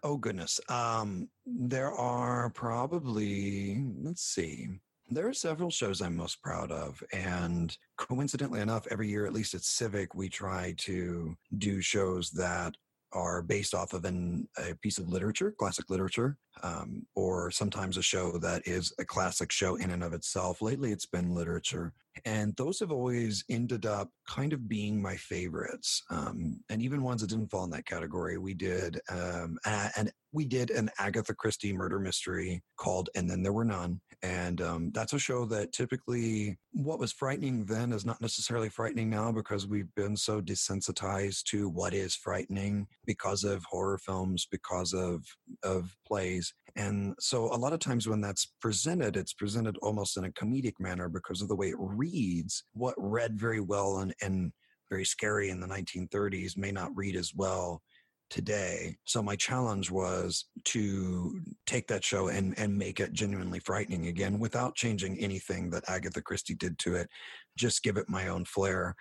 Oh 0.03 0.17
goodness. 0.17 0.59
Um, 0.69 1.29
there 1.45 1.91
are 1.91 2.49
probably 2.51 3.83
let's 4.01 4.23
see. 4.23 4.67
There 5.11 5.27
are 5.27 5.33
several 5.33 5.71
shows 5.71 6.01
I'm 6.01 6.15
most 6.15 6.41
proud 6.43 6.71
of, 6.71 7.03
and 7.11 7.75
coincidentally 7.97 8.59
enough, 8.61 8.85
every 8.91 9.09
year, 9.09 9.25
at 9.25 9.33
least 9.33 9.55
at 9.55 9.63
Civic, 9.63 10.13
we 10.13 10.29
try 10.29 10.75
to 10.79 11.35
do 11.57 11.81
shows 11.81 12.29
that 12.31 12.75
are 13.11 13.41
based 13.41 13.73
off 13.73 13.93
of 13.93 14.05
an, 14.05 14.47
a 14.57 14.75
piece 14.75 14.99
of 14.99 15.09
literature, 15.09 15.51
classic 15.57 15.89
literature, 15.89 16.37
um, 16.61 17.07
or 17.15 17.49
sometimes 17.49 17.97
a 17.97 18.03
show 18.03 18.37
that 18.37 18.61
is 18.67 18.93
a 18.99 19.05
classic 19.05 19.51
show 19.51 19.77
in 19.77 19.89
and 19.89 20.03
of 20.03 20.13
itself. 20.13 20.61
Lately, 20.61 20.91
it's 20.91 21.07
been 21.07 21.33
literature. 21.33 21.93
And 22.25 22.55
those 22.57 22.79
have 22.79 22.91
always 22.91 23.43
ended 23.49 23.85
up 23.85 24.09
kind 24.27 24.53
of 24.53 24.67
being 24.67 25.01
my 25.01 25.15
favorites. 25.15 26.01
Um, 26.09 26.59
and 26.69 26.81
even 26.81 27.03
ones 27.03 27.21
that 27.21 27.29
didn't 27.29 27.49
fall 27.49 27.63
in 27.63 27.69
that 27.71 27.85
category. 27.85 28.37
We 28.37 28.53
did 28.53 28.99
um, 29.09 29.57
and 29.65 30.11
we 30.31 30.45
did 30.45 30.69
an 30.69 30.91
Agatha 30.99 31.33
Christie 31.33 31.73
murder 31.73 31.99
mystery 31.99 32.61
called 32.77 33.09
And 33.15 33.29
Then 33.29 33.41
There 33.41 33.53
Were 33.53 33.65
None. 33.65 33.99
And 34.21 34.61
um, 34.61 34.91
that's 34.93 35.13
a 35.13 35.19
show 35.19 35.45
that 35.45 35.71
typically 35.71 36.57
what 36.73 36.99
was 36.99 37.11
frightening 37.11 37.65
then 37.65 37.93
is 37.93 38.05
not 38.05 38.21
necessarily 38.21 38.69
frightening 38.69 39.09
now 39.09 39.31
because 39.31 39.65
we've 39.65 39.93
been 39.95 40.15
so 40.15 40.41
desensitized 40.41 41.43
to 41.45 41.69
what 41.69 41.93
is 41.93 42.15
frightening 42.15 42.85
because 43.05 43.43
of 43.43 43.63
horror 43.63 43.97
films, 43.97 44.45
because 44.51 44.93
of 44.93 45.23
of 45.63 45.95
plays. 46.05 46.53
And 46.79 47.13
so 47.19 47.53
a 47.53 47.57
lot 47.57 47.73
of 47.73 47.79
times 47.79 48.07
when 48.07 48.21
that's 48.21 48.53
presented, 48.61 49.17
it's 49.17 49.33
presented 49.33 49.77
almost 49.81 50.15
in 50.15 50.23
a 50.23 50.31
comedic 50.31 50.79
manner 50.79 51.09
because 51.09 51.41
of 51.41 51.49
the 51.49 51.55
way 51.55 51.67
it 51.67 51.75
reads. 51.77 52.63
What 52.73 52.95
read 52.97 53.37
very 53.37 53.59
well 53.59 53.97
and, 53.97 54.15
and 54.21 54.53
very 54.89 55.03
scary 55.03 55.49
in 55.49 55.59
the 55.59 55.67
1930s 55.67 56.57
may 56.57 56.71
not 56.71 56.95
read 56.95 57.17
as 57.17 57.33
well 57.35 57.81
today. 58.29 58.95
So 59.03 59.21
my 59.21 59.35
challenge 59.35 59.91
was 59.91 60.45
to 60.65 61.41
take 61.65 61.87
that 61.87 62.03
show 62.03 62.29
and 62.29 62.57
and 62.57 62.77
make 62.77 63.01
it 63.01 63.11
genuinely 63.11 63.59
frightening 63.59 64.07
again 64.07 64.39
without 64.39 64.75
changing 64.75 65.19
anything 65.19 65.69
that 65.71 65.89
Agatha 65.89 66.21
Christie 66.21 66.55
did 66.55 66.79
to 66.79 66.95
it. 66.95 67.09
Just 67.57 67.83
give 67.83 67.97
it 67.97 68.07
my 68.07 68.29
own 68.29 68.45
flair. 68.45 68.95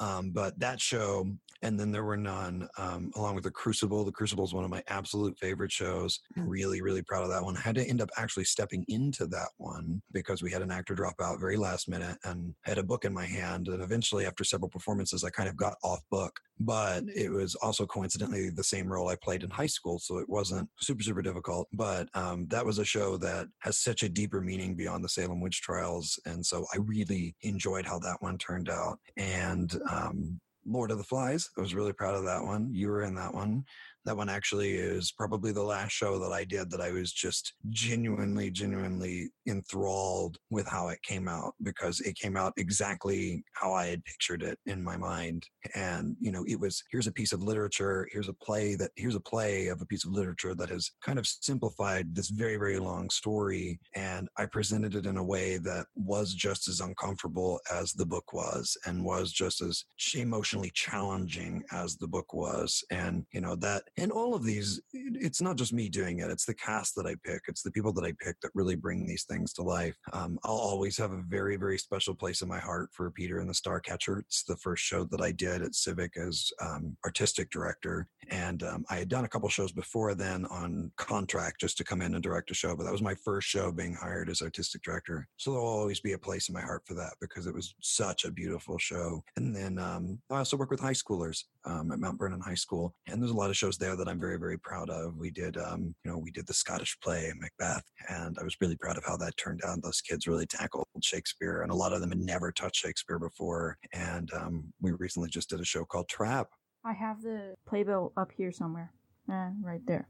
Um, 0.00 0.30
but 0.30 0.58
that 0.58 0.80
show, 0.80 1.26
and 1.62 1.78
then 1.78 1.92
there 1.92 2.04
were 2.04 2.16
none, 2.16 2.68
um, 2.76 3.12
along 3.14 3.34
with 3.34 3.44
The 3.44 3.50
Crucible. 3.50 4.04
The 4.04 4.12
Crucible 4.12 4.44
is 4.44 4.54
one 4.54 4.64
of 4.64 4.70
my 4.70 4.82
absolute 4.88 5.38
favorite 5.38 5.70
shows. 5.70 6.20
Really, 6.36 6.82
really 6.82 7.02
proud 7.02 7.22
of 7.22 7.30
that 7.30 7.42
one. 7.42 7.56
I 7.56 7.60
had 7.60 7.76
to 7.76 7.84
end 7.86 8.00
up 8.00 8.10
actually 8.16 8.44
stepping 8.44 8.84
into 8.88 9.26
that 9.26 9.48
one 9.58 10.02
because 10.12 10.42
we 10.42 10.50
had 10.50 10.62
an 10.62 10.72
actor 10.72 10.94
drop 10.94 11.14
out 11.20 11.40
very 11.40 11.56
last 11.56 11.88
minute 11.88 12.16
and 12.24 12.54
had 12.64 12.78
a 12.78 12.82
book 12.82 13.04
in 13.04 13.14
my 13.14 13.26
hand. 13.26 13.68
And 13.68 13.82
eventually, 13.82 14.26
after 14.26 14.44
several 14.44 14.70
performances, 14.70 15.22
I 15.24 15.30
kind 15.30 15.48
of 15.48 15.56
got 15.56 15.76
off 15.84 16.00
book. 16.10 16.38
But 16.58 17.04
it 17.08 17.30
was 17.30 17.54
also 17.56 17.86
coincidentally 17.86 18.50
the 18.50 18.62
same 18.62 18.86
role 18.86 19.08
I 19.08 19.16
played 19.16 19.42
in 19.42 19.50
high 19.50 19.66
school. 19.66 19.98
So 19.98 20.18
it 20.18 20.28
wasn't 20.28 20.68
super, 20.80 21.02
super 21.02 21.22
difficult. 21.22 21.68
But 21.72 22.08
um, 22.14 22.46
that 22.48 22.64
was 22.64 22.78
a 22.78 22.84
show 22.84 23.16
that 23.18 23.46
has 23.60 23.78
such 23.78 24.02
a 24.02 24.08
deeper 24.08 24.40
meaning 24.40 24.74
beyond 24.74 25.04
the 25.04 25.08
Salem 25.08 25.40
witch 25.40 25.60
trials. 25.60 26.18
And 26.26 26.44
so 26.44 26.66
I 26.72 26.78
really 26.78 27.34
enjoyed 27.42 27.86
how 27.86 27.98
that 28.00 28.18
one 28.20 28.38
turned 28.38 28.68
out. 28.68 28.98
And 29.16 29.72
um, 29.90 30.40
Lord 30.66 30.90
of 30.90 30.98
the 30.98 31.04
Flies. 31.04 31.48
I 31.56 31.60
was 31.60 31.74
really 31.74 31.92
proud 31.92 32.14
of 32.14 32.24
that 32.24 32.42
one. 32.44 32.68
You 32.72 32.88
were 32.88 33.02
in 33.02 33.14
that 33.16 33.34
one. 33.34 33.64
That 34.04 34.16
one 34.16 34.28
actually 34.28 34.72
is 34.72 35.12
probably 35.12 35.52
the 35.52 35.62
last 35.62 35.92
show 35.92 36.18
that 36.18 36.32
I 36.32 36.44
did 36.44 36.70
that 36.70 36.80
I 36.80 36.90
was 36.90 37.12
just 37.12 37.54
genuinely, 37.70 38.50
genuinely 38.50 39.30
enthralled 39.46 40.38
with 40.50 40.66
how 40.66 40.88
it 40.88 41.02
came 41.02 41.28
out 41.28 41.54
because 41.62 42.00
it 42.00 42.16
came 42.16 42.36
out 42.36 42.52
exactly 42.56 43.44
how 43.52 43.72
I 43.72 43.86
had 43.86 44.04
pictured 44.04 44.42
it 44.42 44.58
in 44.66 44.82
my 44.82 44.96
mind. 44.96 45.46
And, 45.74 46.16
you 46.20 46.32
know, 46.32 46.44
it 46.48 46.58
was 46.58 46.82
here's 46.90 47.06
a 47.06 47.12
piece 47.12 47.32
of 47.32 47.42
literature, 47.42 48.08
here's 48.10 48.28
a 48.28 48.34
play 48.34 48.74
that 48.76 48.90
here's 48.96 49.14
a 49.14 49.20
play 49.20 49.68
of 49.68 49.80
a 49.80 49.86
piece 49.86 50.04
of 50.04 50.12
literature 50.12 50.54
that 50.54 50.70
has 50.70 50.90
kind 51.04 51.18
of 51.18 51.26
simplified 51.26 52.14
this 52.14 52.30
very, 52.30 52.56
very 52.56 52.78
long 52.78 53.08
story. 53.10 53.78
And 53.94 54.28
I 54.36 54.46
presented 54.46 54.94
it 54.96 55.06
in 55.06 55.16
a 55.16 55.24
way 55.24 55.58
that 55.58 55.86
was 55.94 56.34
just 56.34 56.68
as 56.68 56.80
uncomfortable 56.80 57.60
as 57.72 57.92
the 57.92 58.06
book 58.06 58.32
was 58.32 58.76
and 58.86 59.04
was 59.04 59.32
just 59.32 59.60
as 59.62 59.84
emotionally 60.14 60.70
challenging 60.74 61.62
as 61.72 61.96
the 61.96 62.08
book 62.08 62.34
was. 62.34 62.82
And, 62.90 63.24
you 63.32 63.40
know, 63.40 63.54
that 63.56 63.84
and 63.98 64.10
all 64.10 64.34
of 64.34 64.44
these 64.44 64.80
it's 64.92 65.42
not 65.42 65.56
just 65.56 65.72
me 65.72 65.88
doing 65.88 66.20
it 66.20 66.30
it's 66.30 66.46
the 66.46 66.54
cast 66.54 66.94
that 66.94 67.06
i 67.06 67.14
pick 67.24 67.42
it's 67.48 67.62
the 67.62 67.70
people 67.70 67.92
that 67.92 68.04
i 68.04 68.12
pick 68.20 68.40
that 68.40 68.50
really 68.54 68.74
bring 68.74 69.06
these 69.06 69.24
things 69.24 69.52
to 69.52 69.62
life. 69.62 69.96
Um, 70.12 70.38
i'll 70.44 70.52
always 70.52 70.96
have 70.98 71.12
a 71.12 71.22
very 71.28 71.56
very 71.56 71.78
special 71.78 72.14
place 72.14 72.42
in 72.42 72.48
my 72.48 72.58
heart 72.58 72.90
for 72.92 73.10
peter 73.10 73.38
and 73.38 73.48
the 73.48 73.54
starcatcher 73.54 74.20
it's 74.20 74.44
the 74.44 74.56
first 74.56 74.82
show 74.82 75.04
that 75.04 75.20
i 75.20 75.32
did 75.32 75.62
at 75.62 75.74
civic 75.74 76.16
as 76.16 76.50
um, 76.60 76.96
artistic 77.04 77.50
director. 77.50 78.08
And 78.30 78.62
um, 78.62 78.84
i 78.88 78.96
had 78.96 79.08
done 79.08 79.24
a 79.24 79.28
couple 79.28 79.48
shows 79.48 79.72
before 79.72 80.14
then 80.14 80.46
on 80.46 80.90
contract 80.96 81.60
just 81.60 81.76
to 81.78 81.84
come 81.84 82.02
in 82.02 82.14
and 82.14 82.22
direct 82.22 82.50
a 82.50 82.54
show 82.54 82.76
but 82.76 82.84
that 82.84 82.92
was 82.92 83.02
my 83.02 83.14
first 83.14 83.48
show 83.48 83.70
being 83.70 83.94
hired 83.94 84.30
as 84.30 84.42
artistic 84.42 84.82
director. 84.82 85.28
So 85.36 85.52
there'll 85.52 85.66
always 85.66 86.00
be 86.00 86.12
a 86.12 86.18
place 86.18 86.48
in 86.48 86.54
my 86.54 86.62
heart 86.62 86.82
for 86.86 86.94
that 86.94 87.12
because 87.20 87.46
it 87.46 87.54
was 87.54 87.74
such 87.80 88.24
a 88.24 88.30
beautiful 88.30 88.78
show. 88.78 89.22
And 89.36 89.54
then 89.54 89.78
um, 89.78 90.18
i 90.30 90.38
also 90.38 90.56
work 90.56 90.70
with 90.70 90.80
high 90.80 90.92
schoolers 90.92 91.44
um, 91.64 91.92
at 91.92 91.98
mount 91.98 92.18
vernon 92.18 92.40
high 92.40 92.54
school 92.54 92.94
and 93.06 93.20
there's 93.20 93.30
a 93.30 93.36
lot 93.36 93.50
of 93.50 93.56
shows 93.56 93.76
there 93.76 93.96
that 93.96 94.08
I'm 94.08 94.20
very, 94.20 94.38
very 94.38 94.58
proud 94.58 94.88
of. 94.90 95.16
We 95.16 95.30
did, 95.30 95.56
um, 95.56 95.94
you 96.04 96.10
know, 96.10 96.18
we 96.18 96.30
did 96.30 96.46
the 96.46 96.54
Scottish 96.54 96.98
play 97.00 97.32
Macbeth, 97.38 97.84
and 98.08 98.36
I 98.40 98.44
was 98.44 98.56
really 98.60 98.76
proud 98.76 98.96
of 98.96 99.04
how 99.04 99.16
that 99.18 99.36
turned 99.36 99.60
out. 99.66 99.82
Those 99.82 100.00
kids 100.00 100.26
really 100.26 100.46
tackled 100.46 100.86
Shakespeare, 101.02 101.62
and 101.62 101.70
a 101.70 101.74
lot 101.74 101.92
of 101.92 102.00
them 102.00 102.10
had 102.10 102.20
never 102.20 102.52
touched 102.52 102.76
Shakespeare 102.76 103.18
before. 103.18 103.76
And 103.92 104.32
um, 104.32 104.72
we 104.80 104.92
recently 104.92 105.28
just 105.28 105.50
did 105.50 105.60
a 105.60 105.64
show 105.64 105.84
called 105.84 106.08
Trap. 106.08 106.48
I 106.84 106.92
have 106.94 107.22
the 107.22 107.54
playbill 107.66 108.12
up 108.16 108.32
here 108.36 108.52
somewhere, 108.52 108.92
uh, 109.30 109.50
right 109.62 109.84
there. 109.86 110.08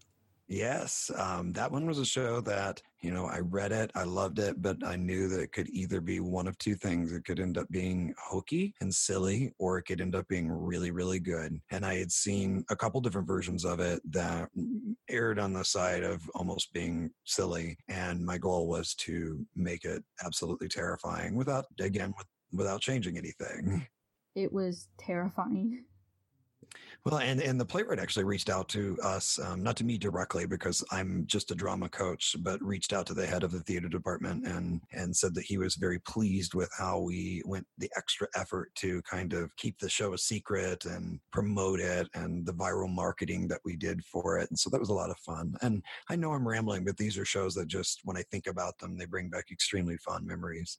Yes, 0.52 1.10
um, 1.16 1.50
that 1.54 1.72
one 1.72 1.86
was 1.86 1.98
a 1.98 2.04
show 2.04 2.42
that 2.42 2.82
you 3.00 3.10
know 3.10 3.24
I 3.24 3.38
read 3.38 3.72
it, 3.72 3.90
I 3.94 4.02
loved 4.02 4.38
it, 4.38 4.60
but 4.60 4.76
I 4.84 4.96
knew 4.96 5.26
that 5.28 5.40
it 5.40 5.50
could 5.50 5.70
either 5.70 6.02
be 6.02 6.20
one 6.20 6.46
of 6.46 6.58
two 6.58 6.74
things. 6.74 7.10
It 7.10 7.24
could 7.24 7.40
end 7.40 7.56
up 7.56 7.70
being 7.70 8.12
hokey 8.22 8.74
and 8.82 8.94
silly, 8.94 9.54
or 9.58 9.78
it 9.78 9.84
could 9.84 10.02
end 10.02 10.14
up 10.14 10.28
being 10.28 10.50
really, 10.52 10.90
really 10.90 11.20
good. 11.20 11.58
And 11.70 11.86
I 11.86 11.94
had 11.94 12.12
seen 12.12 12.66
a 12.68 12.76
couple 12.76 13.00
different 13.00 13.26
versions 13.26 13.64
of 13.64 13.80
it 13.80 14.02
that 14.12 14.50
aired 15.08 15.38
on 15.38 15.54
the 15.54 15.64
side 15.64 16.02
of 16.02 16.20
almost 16.34 16.70
being 16.74 17.12
silly, 17.24 17.78
and 17.88 18.22
my 18.22 18.36
goal 18.36 18.68
was 18.68 18.94
to 18.96 19.46
make 19.56 19.86
it 19.86 20.04
absolutely 20.22 20.68
terrifying 20.68 21.34
without, 21.34 21.64
again, 21.80 22.12
with, 22.18 22.26
without 22.52 22.82
changing 22.82 23.16
anything. 23.16 23.86
It 24.34 24.52
was 24.52 24.88
terrifying. 24.98 25.84
Well, 27.04 27.18
and 27.18 27.40
and 27.40 27.60
the 27.60 27.64
playwright 27.64 27.98
actually 27.98 28.22
reached 28.24 28.48
out 28.48 28.68
to 28.70 28.96
us, 29.02 29.36
um, 29.40 29.60
not 29.60 29.76
to 29.78 29.84
me 29.84 29.98
directly 29.98 30.46
because 30.46 30.84
I'm 30.92 31.24
just 31.26 31.50
a 31.50 31.54
drama 31.56 31.88
coach, 31.88 32.36
but 32.44 32.62
reached 32.62 32.92
out 32.92 33.06
to 33.06 33.14
the 33.14 33.26
head 33.26 33.42
of 33.42 33.50
the 33.50 33.58
theater 33.58 33.88
department 33.88 34.46
and 34.46 34.80
and 34.92 35.16
said 35.16 35.34
that 35.34 35.42
he 35.42 35.58
was 35.58 35.74
very 35.74 35.98
pleased 35.98 36.54
with 36.54 36.70
how 36.78 37.00
we 37.00 37.42
went 37.44 37.66
the 37.76 37.90
extra 37.96 38.28
effort 38.36 38.72
to 38.76 39.02
kind 39.02 39.32
of 39.32 39.50
keep 39.56 39.80
the 39.80 39.88
show 39.88 40.12
a 40.12 40.18
secret 40.18 40.84
and 40.84 41.18
promote 41.32 41.80
it 41.80 42.06
and 42.14 42.46
the 42.46 42.54
viral 42.54 42.88
marketing 42.88 43.48
that 43.48 43.60
we 43.64 43.74
did 43.74 44.04
for 44.04 44.38
it. 44.38 44.48
And 44.50 44.58
so 44.58 44.70
that 44.70 44.80
was 44.80 44.90
a 44.90 44.94
lot 44.94 45.10
of 45.10 45.18
fun. 45.18 45.54
And 45.60 45.82
I 46.08 46.14
know 46.14 46.32
I'm 46.32 46.46
rambling, 46.46 46.84
but 46.84 46.96
these 46.96 47.18
are 47.18 47.24
shows 47.24 47.54
that 47.54 47.66
just 47.66 48.02
when 48.04 48.16
I 48.16 48.22
think 48.30 48.46
about 48.46 48.78
them, 48.78 48.96
they 48.96 49.06
bring 49.06 49.28
back 49.28 49.46
extremely 49.50 49.96
fond 49.96 50.24
memories. 50.24 50.78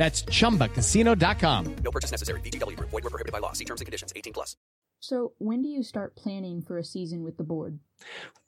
That's 0.00 0.22
chumbacasino.com. 0.22 1.76
No 1.84 1.90
purchase 1.90 2.10
necessary. 2.10 2.40
VGW 2.40 2.74
Group. 2.74 2.88
Void 2.88 3.04
were 3.04 3.10
prohibited 3.10 3.32
by 3.32 3.38
law. 3.38 3.52
See 3.52 3.66
terms 3.66 3.82
and 3.82 3.86
conditions. 3.86 4.14
18 4.16 4.32
plus. 4.32 4.56
So, 4.98 5.34
when 5.36 5.60
do 5.60 5.68
you 5.68 5.82
start 5.82 6.16
planning 6.16 6.62
for 6.62 6.78
a 6.78 6.84
season 6.84 7.22
with 7.22 7.36
the 7.36 7.44
board? 7.44 7.78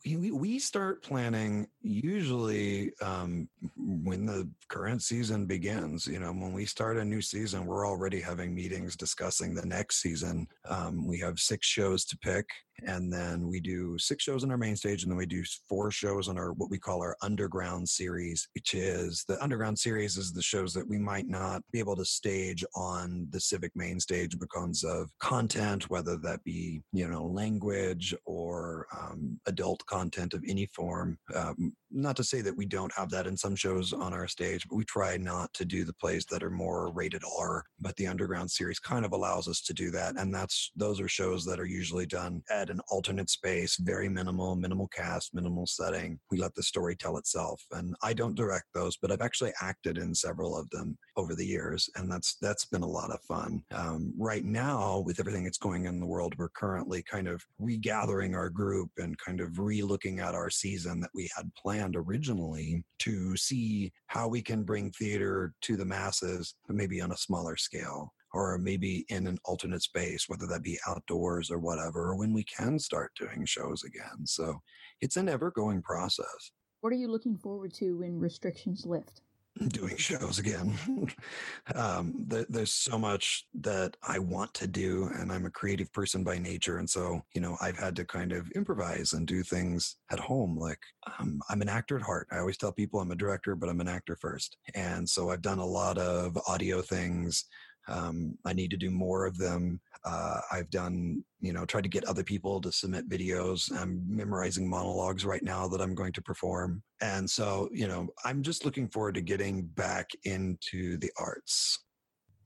We, 0.04 0.32
we, 0.32 0.58
start 0.58 1.04
planning 1.04 1.68
usually 1.80 2.92
um, 3.00 3.48
when 3.76 4.26
the 4.26 4.48
current 4.68 5.00
season 5.02 5.46
begins. 5.46 6.08
You 6.08 6.18
know, 6.18 6.32
when 6.32 6.52
we 6.52 6.66
start 6.66 6.96
a 6.96 7.04
new 7.04 7.20
season, 7.22 7.66
we're 7.66 7.86
already 7.86 8.20
having 8.20 8.52
meetings 8.52 8.96
discussing 8.96 9.54
the 9.54 9.66
next 9.66 10.02
season. 10.02 10.48
Um, 10.68 11.06
we 11.06 11.18
have 11.20 11.38
six 11.38 11.68
shows 11.68 12.04
to 12.06 12.18
pick, 12.18 12.46
and 12.86 13.12
then 13.12 13.46
we 13.48 13.60
do 13.60 13.96
six 13.98 14.24
shows 14.24 14.42
on 14.42 14.50
our 14.50 14.58
main 14.58 14.76
stage, 14.76 15.02
and 15.02 15.12
then 15.12 15.16
we 15.16 15.26
do 15.26 15.42
four 15.68 15.90
shows 15.90 16.28
on 16.28 16.36
our 16.36 16.52
what 16.52 16.70
we 16.70 16.78
call 16.78 17.00
our 17.00 17.16
underground 17.22 17.88
series, 17.88 18.48
which 18.54 18.74
is 18.74 19.24
the 19.28 19.42
underground 19.42 19.78
series 19.78 20.16
is 20.16 20.32
the 20.32 20.42
shows 20.42 20.72
that 20.74 20.88
we 20.88 20.98
might 20.98 21.28
not 21.28 21.62
be 21.72 21.78
able 21.78 21.96
to 21.96 22.04
stage 22.04 22.64
on 22.74 23.26
the 23.30 23.40
civic 23.40 23.72
main 23.74 24.00
stage 24.00 24.38
because 24.38 24.84
of 24.84 25.10
content, 25.20 25.90
whether 25.90 26.16
that 26.18 26.42
be 26.44 26.82
you 26.92 27.08
know 27.08 27.24
language 27.24 28.14
or 28.24 28.86
um, 28.98 29.38
adult 29.46 29.84
content 29.86 30.34
of 30.34 30.44
any 30.48 30.66
form. 30.66 31.18
Um, 31.34 31.74
not 31.92 32.16
to 32.16 32.24
say 32.24 32.40
that 32.40 32.56
we 32.56 32.66
don't 32.66 32.92
have 32.94 33.10
that 33.10 33.26
in 33.26 33.36
some 33.36 33.54
shows 33.54 33.92
on 33.92 34.12
our 34.12 34.28
stage, 34.28 34.66
but 34.68 34.76
we 34.76 34.84
try 34.84 35.16
not 35.16 35.52
to 35.54 35.64
do 35.64 35.84
the 35.84 35.92
plays 35.94 36.24
that 36.26 36.42
are 36.42 36.50
more 36.50 36.92
rated 36.92 37.22
R. 37.38 37.64
But 37.80 37.96
the 37.96 38.06
underground 38.06 38.50
series 38.50 38.78
kind 38.78 39.04
of 39.04 39.12
allows 39.12 39.48
us 39.48 39.60
to 39.62 39.74
do 39.74 39.90
that, 39.90 40.16
and 40.16 40.34
that's 40.34 40.70
those 40.76 41.00
are 41.00 41.08
shows 41.08 41.44
that 41.44 41.60
are 41.60 41.66
usually 41.66 42.06
done 42.06 42.42
at 42.50 42.70
an 42.70 42.80
alternate 42.90 43.30
space, 43.30 43.76
very 43.80 44.08
minimal, 44.08 44.56
minimal 44.56 44.88
cast, 44.88 45.34
minimal 45.34 45.66
setting. 45.66 46.18
We 46.30 46.38
let 46.38 46.54
the 46.54 46.62
story 46.62 46.96
tell 46.96 47.16
itself, 47.16 47.62
and 47.72 47.94
I 48.02 48.12
don't 48.12 48.36
direct 48.36 48.66
those, 48.74 48.96
but 48.96 49.10
I've 49.10 49.20
actually 49.20 49.52
acted 49.60 49.98
in 49.98 50.14
several 50.14 50.56
of 50.56 50.68
them 50.70 50.96
over 51.16 51.34
the 51.34 51.46
years, 51.46 51.88
and 51.96 52.10
that's 52.10 52.36
that's 52.40 52.64
been 52.64 52.82
a 52.82 52.86
lot 52.86 53.10
of 53.10 53.20
fun. 53.22 53.62
Um, 53.74 54.12
right 54.18 54.44
now, 54.44 55.02
with 55.04 55.20
everything 55.20 55.44
that's 55.44 55.58
going 55.58 55.86
on 55.86 55.94
in 55.94 56.00
the 56.00 56.06
world, 56.06 56.34
we're 56.38 56.48
currently 56.50 57.02
kind 57.02 57.28
of 57.28 57.42
regathering 57.58 58.34
our 58.34 58.48
group 58.48 58.90
and 58.98 59.18
kind 59.18 59.40
of 59.40 59.58
re-looking 59.58 60.20
at 60.20 60.34
our 60.34 60.50
season 60.50 61.00
that 61.00 61.10
we 61.14 61.30
had 61.36 61.50
planned 61.54 61.81
originally 61.96 62.84
to 63.00 63.36
see 63.36 63.92
how 64.06 64.28
we 64.28 64.40
can 64.40 64.62
bring 64.62 64.90
theater 64.92 65.52
to 65.62 65.76
the 65.76 65.84
masses, 65.84 66.54
but 66.66 66.76
maybe 66.76 67.00
on 67.00 67.12
a 67.12 67.16
smaller 67.16 67.56
scale 67.56 68.12
or 68.34 68.56
maybe 68.58 69.04
in 69.08 69.26
an 69.26 69.38
alternate 69.44 69.82
space, 69.82 70.28
whether 70.28 70.46
that 70.46 70.62
be 70.62 70.78
outdoors 70.86 71.50
or 71.50 71.58
whatever, 71.58 72.10
or 72.10 72.16
when 72.16 72.32
we 72.32 72.44
can 72.44 72.78
start 72.78 73.12
doing 73.18 73.44
shows 73.44 73.84
again. 73.84 74.24
So 74.26 74.58
it's 75.00 75.16
an 75.16 75.28
ever 75.28 75.50
going 75.50 75.82
process. 75.82 76.52
What 76.80 76.92
are 76.92 76.96
you 76.96 77.08
looking 77.08 77.36
forward 77.36 77.74
to 77.74 77.98
when 77.98 78.18
restrictions 78.18 78.86
lift? 78.86 79.20
Doing 79.68 79.96
shows 79.96 80.38
again. 80.38 80.78
um, 81.74 82.26
th- 82.30 82.46
there's 82.48 82.72
so 82.72 82.98
much 82.98 83.46
that 83.60 83.96
I 84.06 84.18
want 84.18 84.52
to 84.54 84.66
do, 84.66 85.10
and 85.14 85.30
I'm 85.30 85.46
a 85.46 85.50
creative 85.50 85.92
person 85.92 86.24
by 86.24 86.38
nature. 86.38 86.78
And 86.78 86.88
so, 86.88 87.22
you 87.34 87.40
know, 87.40 87.56
I've 87.60 87.78
had 87.78 87.94
to 87.96 88.04
kind 88.04 88.32
of 88.32 88.50
improvise 88.52 89.12
and 89.12 89.26
do 89.26 89.42
things 89.42 89.96
at 90.10 90.18
home. 90.18 90.56
Like, 90.58 90.80
um, 91.18 91.40
I'm 91.48 91.62
an 91.62 91.68
actor 91.68 91.96
at 91.96 92.02
heart. 92.02 92.28
I 92.32 92.38
always 92.38 92.56
tell 92.56 92.72
people 92.72 93.00
I'm 93.00 93.10
a 93.12 93.16
director, 93.16 93.54
but 93.54 93.68
I'm 93.68 93.80
an 93.80 93.88
actor 93.88 94.16
first. 94.16 94.56
And 94.74 95.08
so 95.08 95.30
I've 95.30 95.42
done 95.42 95.58
a 95.58 95.66
lot 95.66 95.98
of 95.98 96.36
audio 96.48 96.80
things. 96.80 97.44
Um, 97.88 98.38
I 98.44 98.52
need 98.52 98.70
to 98.70 98.76
do 98.76 98.90
more 98.90 99.26
of 99.26 99.36
them. 99.36 99.80
Uh, 100.04 100.40
I've 100.50 100.70
done, 100.70 101.24
you 101.40 101.52
know, 101.52 101.64
tried 101.64 101.82
to 101.82 101.88
get 101.88 102.04
other 102.04 102.24
people 102.24 102.60
to 102.60 102.72
submit 102.72 103.08
videos. 103.08 103.70
I'm 103.76 104.02
memorizing 104.08 104.68
monologues 104.68 105.24
right 105.24 105.42
now 105.42 105.68
that 105.68 105.80
I'm 105.80 105.94
going 105.94 106.12
to 106.12 106.22
perform. 106.22 106.82
And 107.00 107.28
so, 107.28 107.68
you 107.72 107.88
know, 107.88 108.08
I'm 108.24 108.42
just 108.42 108.64
looking 108.64 108.88
forward 108.88 109.14
to 109.16 109.20
getting 109.20 109.66
back 109.66 110.10
into 110.24 110.96
the 110.98 111.10
arts. 111.18 111.80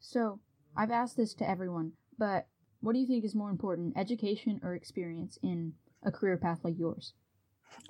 So, 0.01 0.41
I've 0.77 0.91
asked 0.91 1.17
this 1.17 1.35
to 1.35 1.49
everyone, 1.49 1.93
but 2.19 2.47
what 2.81 2.93
do 2.93 2.99
you 2.99 3.07
think 3.07 3.25
is 3.25 3.35
more 3.35 3.51
important, 3.51 3.97
education 3.97 4.61
or 4.63 4.75
experience 4.75 5.39
in 5.43 5.73
a 6.05 6.13
career 6.13 6.37
path 6.37 6.61
like 6.63 6.79
yours? 6.79 7.15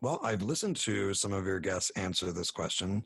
Well, 0.02 0.20
I've 0.22 0.42
listened 0.42 0.76
to 0.76 1.14
some 1.14 1.32
of 1.32 1.46
your 1.46 1.60
guests 1.60 1.90
answer 1.90 2.32
this 2.32 2.50
question, 2.50 3.04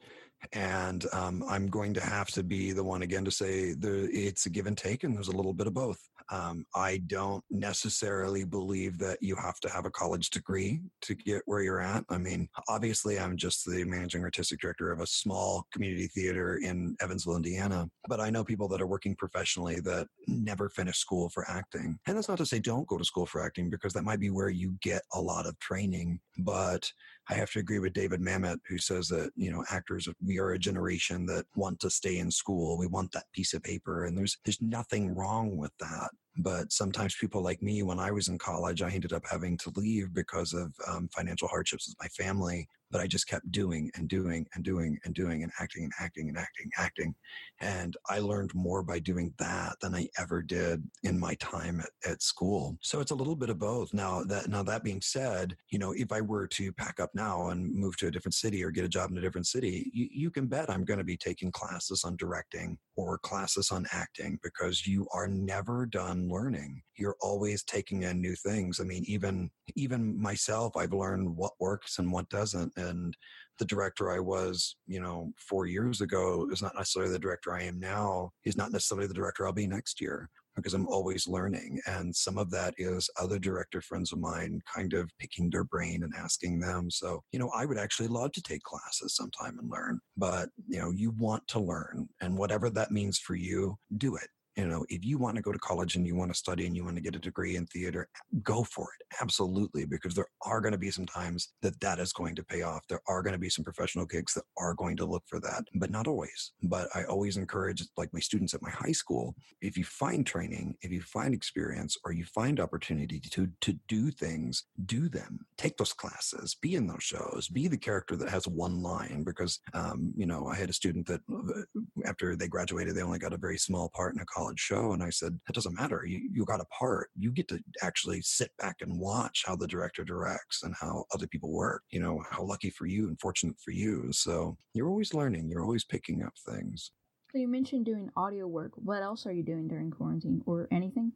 and 0.52 1.06
um, 1.12 1.44
I'm 1.48 1.66
going 1.68 1.94
to 1.94 2.00
have 2.00 2.28
to 2.28 2.42
be 2.42 2.72
the 2.72 2.84
one 2.84 3.02
again 3.02 3.24
to 3.24 3.30
say 3.30 3.74
it's 3.80 4.46
a 4.46 4.50
give 4.50 4.66
and 4.66 4.76
take, 4.76 5.04
and 5.04 5.14
there's 5.14 5.28
a 5.28 5.36
little 5.36 5.54
bit 5.54 5.66
of 5.66 5.74
both. 5.74 6.00
Um, 6.30 6.64
I 6.74 7.02
don't 7.06 7.42
necessarily 7.50 8.44
believe 8.44 8.98
that 8.98 9.18
you 9.20 9.34
have 9.36 9.58
to 9.60 9.68
have 9.68 9.84
a 9.84 9.90
college 9.90 10.30
degree 10.30 10.80
to 11.02 11.14
get 11.14 11.42
where 11.46 11.62
you're 11.62 11.80
at. 11.80 12.04
I 12.08 12.18
mean, 12.18 12.48
obviously, 12.68 13.18
I'm 13.18 13.36
just 13.36 13.64
the 13.64 13.84
managing 13.84 14.22
artistic 14.22 14.60
director 14.60 14.92
of 14.92 15.00
a 15.00 15.06
small 15.06 15.66
community 15.72 16.06
theater 16.06 16.58
in 16.62 16.96
Evansville, 17.00 17.36
Indiana, 17.36 17.88
but 18.08 18.20
I 18.20 18.30
know 18.30 18.44
people 18.44 18.68
that 18.68 18.80
are 18.80 18.86
working 18.86 19.16
professionally 19.16 19.80
that 19.80 20.06
never 20.28 20.68
finish 20.68 20.98
school 20.98 21.28
for 21.30 21.50
acting. 21.50 21.98
And 22.06 22.16
that's 22.16 22.28
not 22.28 22.38
to 22.38 22.46
say 22.46 22.60
don't 22.60 22.86
go 22.86 22.96
to 22.96 23.04
school 23.04 23.26
for 23.26 23.44
acting, 23.44 23.68
because 23.68 23.92
that 23.94 24.04
might 24.04 24.20
be 24.20 24.30
where 24.30 24.50
you 24.50 24.76
get 24.82 25.02
a 25.14 25.20
lot 25.20 25.46
of 25.46 25.58
training. 25.58 26.20
But 26.38 26.90
I 27.28 27.34
have 27.34 27.50
to 27.52 27.58
agree 27.58 27.78
with 27.78 27.92
David 27.92 28.20
Mamet, 28.20 28.58
who 28.68 28.78
says 28.78 29.08
that, 29.08 29.30
you 29.36 29.50
know, 29.52 29.64
actors, 29.70 30.08
we 30.24 30.38
are 30.38 30.52
a 30.52 30.58
generation 30.58 31.26
that 31.26 31.46
want 31.54 31.80
to 31.80 31.90
stay 31.90 32.18
in 32.18 32.30
school. 32.30 32.78
We 32.78 32.86
want 32.86 33.12
that 33.12 33.26
piece 33.32 33.52
of 33.52 33.62
paper. 33.62 34.04
And 34.04 34.16
there's, 34.16 34.36
there's 34.44 34.60
nothing 34.60 35.14
wrong 35.14 35.56
with 35.56 35.72
that. 35.80 36.10
But 36.36 36.72
sometimes 36.72 37.16
people 37.16 37.42
like 37.42 37.60
me, 37.62 37.82
when 37.82 37.98
I 37.98 38.10
was 38.10 38.28
in 38.28 38.38
college, 38.38 38.82
I 38.82 38.90
ended 38.90 39.12
up 39.12 39.24
having 39.28 39.56
to 39.58 39.72
leave 39.76 40.14
because 40.14 40.52
of 40.52 40.72
um, 40.86 41.08
financial 41.14 41.48
hardships 41.48 41.88
with 41.88 41.96
my 42.00 42.24
family. 42.24 42.68
But 42.90 43.00
I 43.00 43.06
just 43.06 43.28
kept 43.28 43.50
doing 43.52 43.90
and 43.94 44.08
doing 44.08 44.46
and 44.54 44.64
doing 44.64 44.98
and 45.04 45.14
doing 45.14 45.42
and 45.42 45.52
acting 45.60 45.84
and 45.84 45.92
acting 46.00 46.28
and 46.28 46.38
acting, 46.38 46.70
acting. 46.76 47.14
And 47.60 47.96
I 48.08 48.18
learned 48.18 48.52
more 48.54 48.82
by 48.82 48.98
doing 48.98 49.32
that 49.38 49.76
than 49.80 49.94
I 49.94 50.08
ever 50.18 50.42
did 50.42 50.82
in 51.02 51.18
my 51.18 51.34
time 51.34 51.80
at, 51.80 52.10
at 52.10 52.22
school. 52.22 52.78
So 52.80 53.00
it's 53.00 53.10
a 53.10 53.14
little 53.16 53.36
bit 53.36 53.50
of 53.50 53.58
both. 53.58 53.92
Now 53.94 54.24
that 54.24 54.48
now 54.48 54.62
that 54.64 54.84
being 54.84 55.00
said, 55.00 55.56
you 55.70 55.78
know, 55.78 55.92
if 55.92 56.12
I 56.12 56.20
were 56.20 56.46
to 56.48 56.72
pack 56.72 57.00
up 57.00 57.10
now 57.14 57.50
and 57.50 57.72
move 57.74 57.96
to 57.98 58.08
a 58.08 58.10
different 58.10 58.34
city 58.34 58.64
or 58.64 58.70
get 58.70 58.84
a 58.84 58.88
job 58.88 59.10
in 59.10 59.18
a 59.18 59.20
different 59.20 59.46
city, 59.46 59.90
you, 59.92 60.08
you 60.10 60.30
can 60.30 60.46
bet 60.46 60.70
I'm 60.70 60.84
going 60.84 60.98
to 60.98 61.04
be 61.04 61.16
taking 61.16 61.52
classes 61.52 62.02
on 62.04 62.16
directing 62.16 62.78
or 62.96 63.18
classes 63.18 63.70
on 63.70 63.86
acting 63.92 64.38
because 64.42 64.86
you 64.86 65.06
are 65.12 65.28
never 65.28 65.86
done 65.86 66.28
learning. 66.28 66.82
You're 66.96 67.16
always 67.20 67.62
taking 67.62 68.02
in 68.02 68.20
new 68.20 68.34
things. 68.34 68.80
I 68.80 68.84
mean, 68.84 69.04
even 69.06 69.50
even 69.76 70.20
myself, 70.20 70.76
I've 70.76 70.92
learned 70.92 71.36
what 71.36 71.52
works 71.60 71.98
and 71.98 72.12
what 72.12 72.28
doesn't. 72.28 72.72
And 72.80 73.16
the 73.58 73.64
director 73.64 74.10
I 74.10 74.18
was, 74.18 74.76
you 74.86 75.00
know, 75.00 75.32
four 75.36 75.66
years 75.66 76.00
ago 76.00 76.48
is 76.50 76.62
not 76.62 76.74
necessarily 76.74 77.12
the 77.12 77.18
director 77.18 77.54
I 77.54 77.62
am 77.62 77.78
now. 77.78 78.30
He's 78.42 78.56
not 78.56 78.72
necessarily 78.72 79.06
the 79.06 79.14
director 79.14 79.46
I'll 79.46 79.52
be 79.52 79.66
next 79.66 80.00
year 80.00 80.28
because 80.56 80.74
I'm 80.74 80.88
always 80.88 81.28
learning. 81.28 81.80
And 81.86 82.14
some 82.14 82.38
of 82.38 82.50
that 82.50 82.74
is 82.76 83.08
other 83.20 83.38
director 83.38 83.80
friends 83.80 84.12
of 84.12 84.18
mine 84.18 84.60
kind 84.74 84.94
of 84.94 85.10
picking 85.18 85.50
their 85.50 85.64
brain 85.64 86.02
and 86.02 86.12
asking 86.16 86.60
them. 86.60 86.90
So, 86.90 87.22
you 87.32 87.38
know, 87.38 87.50
I 87.54 87.66
would 87.66 87.78
actually 87.78 88.08
love 88.08 88.32
to 88.32 88.42
take 88.42 88.62
classes 88.62 89.14
sometime 89.14 89.58
and 89.58 89.70
learn, 89.70 90.00
but, 90.16 90.48
you 90.66 90.80
know, 90.80 90.90
you 90.90 91.12
want 91.18 91.46
to 91.48 91.60
learn 91.60 92.08
and 92.20 92.36
whatever 92.36 92.68
that 92.70 92.90
means 92.90 93.18
for 93.18 93.34
you, 93.34 93.76
do 93.96 94.16
it 94.16 94.28
you 94.56 94.66
know 94.66 94.84
if 94.88 95.04
you 95.04 95.18
want 95.18 95.36
to 95.36 95.42
go 95.42 95.52
to 95.52 95.58
college 95.58 95.96
and 95.96 96.06
you 96.06 96.14
want 96.16 96.30
to 96.30 96.38
study 96.38 96.66
and 96.66 96.76
you 96.76 96.84
want 96.84 96.96
to 96.96 97.02
get 97.02 97.16
a 97.16 97.18
degree 97.18 97.56
in 97.56 97.66
theater 97.66 98.08
go 98.42 98.64
for 98.64 98.88
it 98.98 99.06
absolutely 99.20 99.84
because 99.84 100.14
there 100.14 100.26
are 100.42 100.60
going 100.60 100.72
to 100.72 100.78
be 100.78 100.90
some 100.90 101.06
times 101.06 101.52
that 101.62 101.78
that 101.80 101.98
is 101.98 102.12
going 102.12 102.34
to 102.34 102.44
pay 102.44 102.62
off. 102.62 102.86
There 102.88 103.00
are 103.08 103.22
going 103.22 103.32
to 103.32 103.38
be 103.38 103.50
some 103.50 103.64
professional 103.64 104.06
gigs 104.06 104.34
that 104.34 104.44
are 104.58 104.74
going 104.74 104.96
to 104.98 105.04
look 105.06 105.24
for 105.26 105.40
that 105.40 105.64
but 105.74 105.90
not 105.90 106.06
always. 106.06 106.52
But 106.62 106.88
i 106.94 107.04
always 107.04 107.36
encourage 107.36 107.82
like 107.96 108.12
my 108.12 108.20
students 108.20 108.54
at 108.54 108.62
my 108.62 108.70
high 108.70 108.92
school 108.92 109.34
if 109.60 109.76
you 109.76 109.84
find 109.84 110.26
training 110.26 110.74
if 110.82 110.90
you 110.90 111.02
find 111.02 111.34
experience 111.34 111.96
or 112.04 112.12
you 112.12 112.24
find 112.24 112.60
opportunity 112.60 113.20
to 113.20 113.48
to 113.60 113.72
do 113.88 114.10
things 114.10 114.64
do 114.86 115.08
them. 115.08 115.40
Take 115.56 115.76
those 115.76 115.92
classes 115.92 116.56
be 116.60 116.74
in 116.74 116.86
those 116.86 117.02
shows 117.02 117.48
be 117.48 117.68
the 117.68 117.76
character 117.76 118.16
that 118.16 118.28
has 118.28 118.46
one 118.46 118.82
line 118.82 119.22
because 119.24 119.60
um, 119.74 120.12
you 120.16 120.26
know 120.26 120.46
i 120.48 120.56
had 120.56 120.70
a 120.70 120.72
student 120.72 121.06
that 121.06 121.20
uh, 121.32 121.80
after 122.04 122.36
they 122.36 122.48
graduated 122.48 122.94
they 122.94 123.02
only 123.02 123.18
got 123.18 123.32
a 123.32 123.38
very 123.38 123.58
small 123.58 123.90
part 123.94 124.14
in 124.14 124.20
a 124.20 124.24
college 124.26 124.39
show. 124.58 124.92
And 124.92 125.02
I 125.02 125.10
said, 125.10 125.38
it 125.48 125.54
doesn't 125.54 125.74
matter. 125.74 126.04
You, 126.06 126.28
you 126.32 126.44
got 126.44 126.60
a 126.60 126.64
part. 126.66 127.10
You 127.16 127.30
get 127.30 127.48
to 127.48 127.60
actually 127.82 128.20
sit 128.22 128.50
back 128.58 128.76
and 128.80 128.98
watch 128.98 129.44
how 129.46 129.56
the 129.56 129.66
director 129.66 130.04
directs 130.04 130.62
and 130.62 130.74
how 130.80 131.04
other 131.12 131.26
people 131.26 131.52
work. 131.52 131.82
You 131.90 132.00
know, 132.00 132.22
how 132.30 132.42
lucky 132.42 132.70
for 132.70 132.86
you 132.86 133.08
and 133.08 133.20
fortunate 133.20 133.56
for 133.64 133.72
you. 133.72 134.12
So 134.12 134.56
you're 134.74 134.88
always 134.88 135.14
learning. 135.14 135.48
You're 135.48 135.62
always 135.62 135.84
picking 135.84 136.22
up 136.22 136.34
things. 136.48 136.92
So 137.32 137.38
you 137.38 137.48
mentioned 137.48 137.84
doing 137.84 138.10
audio 138.16 138.46
work. 138.48 138.72
What 138.74 139.02
else 139.02 139.26
are 139.26 139.32
you 139.32 139.44
doing 139.44 139.68
during 139.68 139.90
quarantine 139.90 140.42
or 140.46 140.66
anything? 140.72 141.12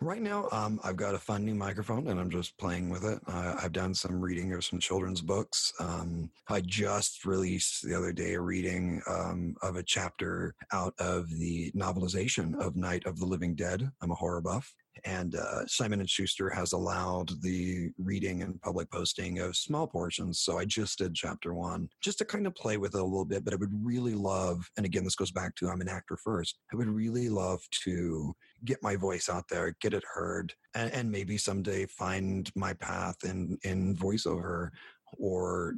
Right 0.00 0.20
now, 0.20 0.48
um, 0.52 0.78
I've 0.84 0.96
got 0.96 1.14
a 1.14 1.18
fun 1.18 1.44
new 1.44 1.54
microphone 1.54 2.08
and 2.08 2.20
I'm 2.20 2.30
just 2.30 2.56
playing 2.58 2.90
with 2.90 3.04
it. 3.04 3.18
Uh, 3.26 3.54
I've 3.62 3.72
done 3.72 3.94
some 3.94 4.20
reading 4.20 4.52
of 4.52 4.64
some 4.64 4.78
children's 4.78 5.22
books. 5.22 5.72
Um, 5.80 6.30
I 6.48 6.60
just 6.60 7.24
released 7.24 7.82
the 7.82 7.94
other 7.94 8.12
day 8.12 8.34
a 8.34 8.40
reading 8.40 9.02
um, 9.08 9.56
of 9.62 9.76
a 9.76 9.82
chapter 9.82 10.54
out 10.72 10.94
of 10.98 11.28
the 11.30 11.72
novelization 11.72 12.54
of 12.60 12.76
Night 12.76 13.06
of 13.06 13.18
the 13.18 13.26
Living 13.26 13.54
Dead. 13.54 13.90
I'm 14.02 14.10
a 14.10 14.14
horror 14.14 14.40
buff 14.42 14.72
and 15.04 15.34
uh, 15.34 15.66
Simon 15.66 16.00
and 16.00 16.08
Schuster 16.08 16.48
has 16.50 16.72
allowed 16.72 17.30
the 17.42 17.90
reading 17.98 18.42
and 18.42 18.60
public 18.62 18.90
posting 18.90 19.38
of 19.40 19.56
small 19.56 19.86
portions. 19.86 20.40
So 20.40 20.58
I 20.58 20.64
just 20.64 20.98
did 20.98 21.14
chapter 21.14 21.54
one, 21.54 21.88
just 22.00 22.18
to 22.18 22.24
kind 22.24 22.46
of 22.46 22.54
play 22.54 22.76
with 22.76 22.94
it 22.94 23.00
a 23.00 23.04
little 23.04 23.24
bit. 23.24 23.44
But 23.44 23.52
I 23.52 23.56
would 23.56 23.72
really 23.84 24.14
love, 24.14 24.68
and 24.76 24.86
again, 24.86 25.04
this 25.04 25.16
goes 25.16 25.30
back 25.30 25.54
to 25.56 25.68
I'm 25.68 25.80
an 25.80 25.88
actor 25.88 26.16
first. 26.16 26.58
I 26.72 26.76
would 26.76 26.88
really 26.88 27.28
love 27.28 27.60
to 27.84 28.34
get 28.64 28.82
my 28.82 28.96
voice 28.96 29.28
out 29.28 29.48
there, 29.48 29.76
get 29.80 29.94
it 29.94 30.04
heard, 30.14 30.54
and, 30.74 30.90
and 30.92 31.10
maybe 31.10 31.36
someday 31.36 31.86
find 31.86 32.50
my 32.54 32.72
path 32.74 33.16
in 33.24 33.58
in 33.62 33.96
voiceover 33.96 34.70
or 35.18 35.74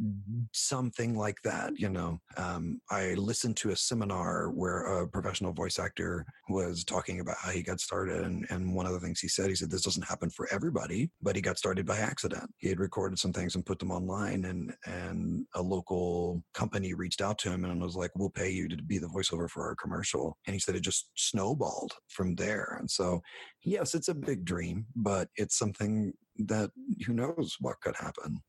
something 0.52 1.16
like 1.16 1.36
that. 1.44 1.78
You 1.78 1.88
know, 1.88 2.18
um, 2.36 2.80
I 2.90 3.14
listened 3.14 3.56
to 3.58 3.70
a 3.70 3.76
seminar 3.76 4.50
where 4.50 4.82
a 4.82 5.08
professional 5.08 5.52
voice 5.52 5.78
actor 5.78 6.26
was 6.48 6.84
talking 6.84 7.20
about 7.20 7.36
how 7.38 7.50
he 7.50 7.62
got 7.62 7.80
started, 7.80 8.24
and, 8.24 8.46
and 8.50 8.74
one 8.74 8.86
of 8.86 8.92
the 8.92 9.00
things 9.00 9.20
he 9.20 9.28
said, 9.28 9.48
he 9.48 9.54
said, 9.54 9.70
"This 9.70 9.82
doesn't 9.82 10.06
happen 10.08 10.30
for 10.30 10.48
everybody, 10.52 11.10
but 11.22 11.36
he 11.36 11.42
got 11.42 11.58
started 11.58 11.86
by 11.86 11.98
accident. 11.98 12.50
He 12.58 12.68
had 12.68 12.80
recorded 12.80 13.18
some 13.18 13.32
things 13.32 13.54
and 13.54 13.66
put 13.66 13.78
them 13.78 13.90
online, 13.90 14.44
and 14.44 14.74
and 14.86 15.46
a 15.54 15.62
local 15.62 16.42
company 16.54 16.94
reached 16.94 17.20
out 17.20 17.38
to 17.38 17.50
him 17.50 17.64
and 17.64 17.82
was 17.82 17.96
like, 17.96 18.10
"We'll 18.16 18.30
pay 18.30 18.50
you 18.50 18.68
to 18.68 18.76
be 18.82 18.98
the 18.98 19.08
voiceover 19.08 19.48
for 19.48 19.66
our 19.66 19.76
commercial," 19.76 20.36
and 20.46 20.54
he 20.54 20.60
said 20.60 20.74
it 20.74 20.82
just 20.82 21.10
snowballed 21.16 21.92
from 22.08 22.34
there. 22.34 22.76
And 22.78 22.90
so, 22.90 23.20
yes, 23.64 23.94
it's 23.94 24.08
a 24.08 24.14
big 24.14 24.44
dream, 24.44 24.86
but 24.96 25.28
it's 25.36 25.58
something 25.58 26.12
that 26.38 26.70
who 27.06 27.12
knows 27.12 27.56
what 27.60 27.80
could 27.80 27.96
happen. 27.96 28.40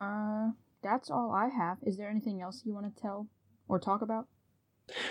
Uh, 0.00 0.50
that's 0.82 1.10
all 1.10 1.32
I 1.32 1.48
have. 1.48 1.78
Is 1.82 1.96
there 1.96 2.08
anything 2.08 2.40
else 2.40 2.62
you 2.64 2.72
want 2.74 2.94
to 2.94 3.02
tell 3.02 3.26
or 3.68 3.78
talk 3.78 4.02
about? 4.02 4.26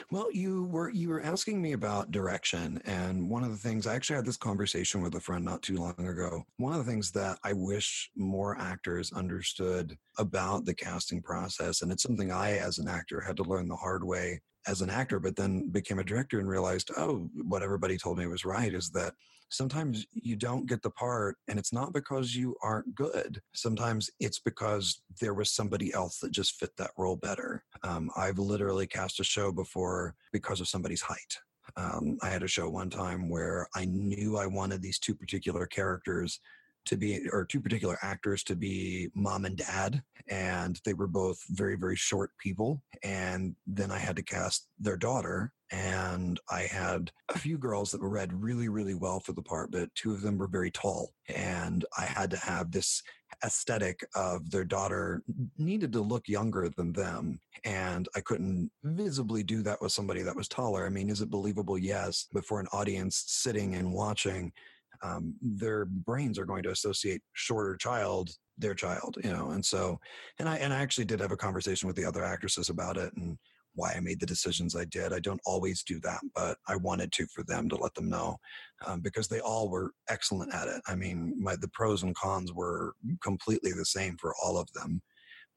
Well, 0.10 0.32
you 0.32 0.64
were 0.66 0.90
you 0.90 1.10
were 1.10 1.22
asking 1.22 1.62
me 1.62 1.74
about 1.74 2.12
direction, 2.12 2.82
and 2.86 3.30
one 3.30 3.44
of 3.44 3.52
the 3.52 3.58
things 3.58 3.86
I 3.86 3.96
actually 3.96 4.16
had 4.16 4.26
this 4.26 4.38
conversation 4.38 5.02
with 5.02 5.14
a 5.16 5.20
friend 5.20 5.46
not 5.46 5.62
too 5.62 5.76
long 5.76 5.94
ago. 6.00 6.44
One 6.58 6.74
of 6.74 6.84
the 6.84 6.92
things 6.92 7.12
that 7.12 7.38
I 7.44 7.54
wish 7.54 8.10
more 8.16 8.58
actors 8.58 9.14
understood 9.14 9.96
about 10.18 10.66
the 10.66 10.74
casting 10.74 11.22
process, 11.22 11.82
and 11.82 11.92
it's 11.92 12.04
something 12.04 12.32
I, 12.32 12.58
as 12.58 12.80
an 12.80 12.88
actor, 12.88 13.22
had 13.22 13.38
to 13.38 13.44
learn 13.44 13.68
the 13.68 13.76
hard 13.76 14.04
way 14.04 14.42
as 14.68 14.82
an 14.82 14.90
actor, 14.90 15.20
but 15.20 15.36
then 15.36 15.70
became 15.70 16.00
a 16.00 16.04
director 16.04 16.40
and 16.40 16.50
realized, 16.50 16.92
oh, 16.98 17.30
what 17.44 17.64
everybody 17.64 17.98
told 17.98 18.18
me 18.18 18.28
was 18.28 18.46
right 18.46 18.74
is 18.74 18.90
that 18.92 19.14
sometimes 19.50 20.06
you 20.12 20.36
don't 20.36 20.68
get 20.68 20.82
the 20.82 20.90
part 20.90 21.38
and 21.48 21.58
it's 21.58 21.72
not 21.72 21.94
because 21.94 22.36
you 22.36 22.56
aren't 22.62 22.94
good. 22.96 23.42
Sometimes 23.54 24.10
it's 24.20 24.40
because 24.40 25.02
there 25.22 25.34
was 25.34 25.52
somebody 25.52 25.94
else 25.94 26.20
that 26.20 26.32
just 26.32 26.56
fit 26.56 26.76
that 26.78 26.92
role 26.98 27.16
better. 27.16 27.64
Um, 27.84 28.10
i've 28.18 28.40
literally 28.40 28.88
cast 28.88 29.20
a 29.20 29.24
show 29.24 29.52
before 29.52 30.16
because 30.34 30.60
of 30.60 30.68
somebody's 30.68 31.02
height. 31.02 31.38
Um, 31.76 32.18
i 32.22 32.30
had 32.30 32.44
a 32.44 32.48
show 32.48 32.70
one 32.70 32.90
time 32.90 33.30
where 33.30 33.68
i 33.76 33.86
knew 33.86 34.38
i 34.38 34.46
wanted 34.46 34.82
these 34.82 35.00
two 35.00 35.14
particular 35.14 35.66
characters 35.66 36.40
to 36.88 36.98
be 36.98 37.28
or 37.32 37.46
two 37.46 37.62
particular 37.62 37.98
actors 38.02 38.44
to 38.44 38.56
be 38.56 39.10
mom 39.16 39.46
and 39.46 39.58
dad 39.58 40.02
and 40.30 40.80
they 40.86 40.94
were 40.94 41.08
both 41.08 41.40
very 41.50 41.76
very 41.76 41.96
short 41.96 42.32
people 42.40 42.82
and 43.04 43.56
then 43.66 43.92
i 43.92 43.98
had 43.98 44.16
to 44.16 44.24
cast 44.24 44.68
their 44.80 44.98
daughter 44.98 45.54
and 45.72 46.40
I 46.50 46.62
had 46.62 47.12
a 47.30 47.38
few 47.38 47.58
girls 47.58 47.92
that 47.92 48.02
were 48.02 48.10
read 48.10 48.32
really, 48.32 48.70
really 48.70 48.94
well 48.94 49.20
for 49.20 49.34
the 49.34 49.42
part, 49.42 49.72
but 49.72 49.94
two 49.96 50.14
of 50.14 50.22
them 50.22 50.38
were 50.38 50.48
very 50.48 50.72
tall. 50.72 51.14
And 51.28 51.84
I 51.98 52.06
had 52.06 52.32
to 52.32 52.38
have 52.38 52.72
this 52.72 53.04
aesthetic 53.44 54.06
of 54.16 54.50
their 54.50 54.64
daughter 54.64 55.24
needed 55.58 55.92
to 55.94 56.02
look 56.02 56.28
younger 56.30 56.70
than 56.70 56.94
them. 56.94 57.40
And 57.66 58.08
I 58.16 58.22
couldn't 58.22 58.72
visibly 58.84 59.44
do 59.44 59.62
that 59.64 59.82
with 59.82 59.92
somebody 59.92 60.22
that 60.22 60.36
was 60.36 60.48
taller. 60.48 60.86
I 60.86 60.90
mean, 60.90 61.10
is 61.10 61.22
it 61.22 61.30
believable? 61.30 61.78
Yes. 61.78 62.28
But 62.32 62.46
for 62.46 62.60
an 62.60 62.68
audience 62.72 63.24
sitting 63.28 63.76
and 63.76 63.92
watching, 63.92 64.54
um, 65.04 65.34
their 65.42 65.86
brains 65.86 66.38
are 66.40 66.46
going 66.46 66.64
to 66.64 66.72
associate 66.72 67.22
shorter 67.34 67.76
child 67.76 68.30
their 68.58 68.74
child 68.74 69.18
you 69.24 69.32
know 69.32 69.52
and 69.52 69.64
so 69.64 70.00
and 70.40 70.50
i 70.50 70.58
and 70.58 70.74
i 70.74 70.78
actually 70.78 71.06
did 71.06 71.20
have 71.20 71.32
a 71.32 71.38
conversation 71.38 71.88
with 71.88 71.96
the 71.96 72.06
other 72.06 72.24
actresses 72.24 72.70
about 72.70 72.98
it 72.98 73.12
and 73.16 73.38
why 73.78 73.94
I 73.94 74.00
made 74.00 74.20
the 74.20 74.26
decisions 74.26 74.76
I 74.76 74.86
did. 74.86 75.14
I 75.14 75.20
don't 75.20 75.42
always 75.46 75.84
do 75.84 76.00
that, 76.02 76.20
but 76.36 76.58
I 76.68 76.76
wanted 76.76 77.12
to 77.14 77.28
for 77.28 77.44
them 77.44 77.70
to 77.70 77.76
let 77.76 77.94
them 77.94 78.10
know 78.10 78.38
um, 78.86 79.02
because 79.02 79.28
they 79.28 79.40
all 79.40 79.70
were 79.70 79.92
excellent 80.10 80.54
at 80.54 80.68
it. 80.68 80.82
I 80.88 80.96
mean, 80.96 81.36
my 81.40 81.56
the 81.56 81.70
pros 81.70 82.02
and 82.02 82.16
cons 82.16 82.52
were 82.52 82.96
completely 83.22 83.72
the 83.72 83.86
same 83.86 84.18
for 84.18 84.34
all 84.44 84.58
of 84.58 84.68
them. 84.74 85.02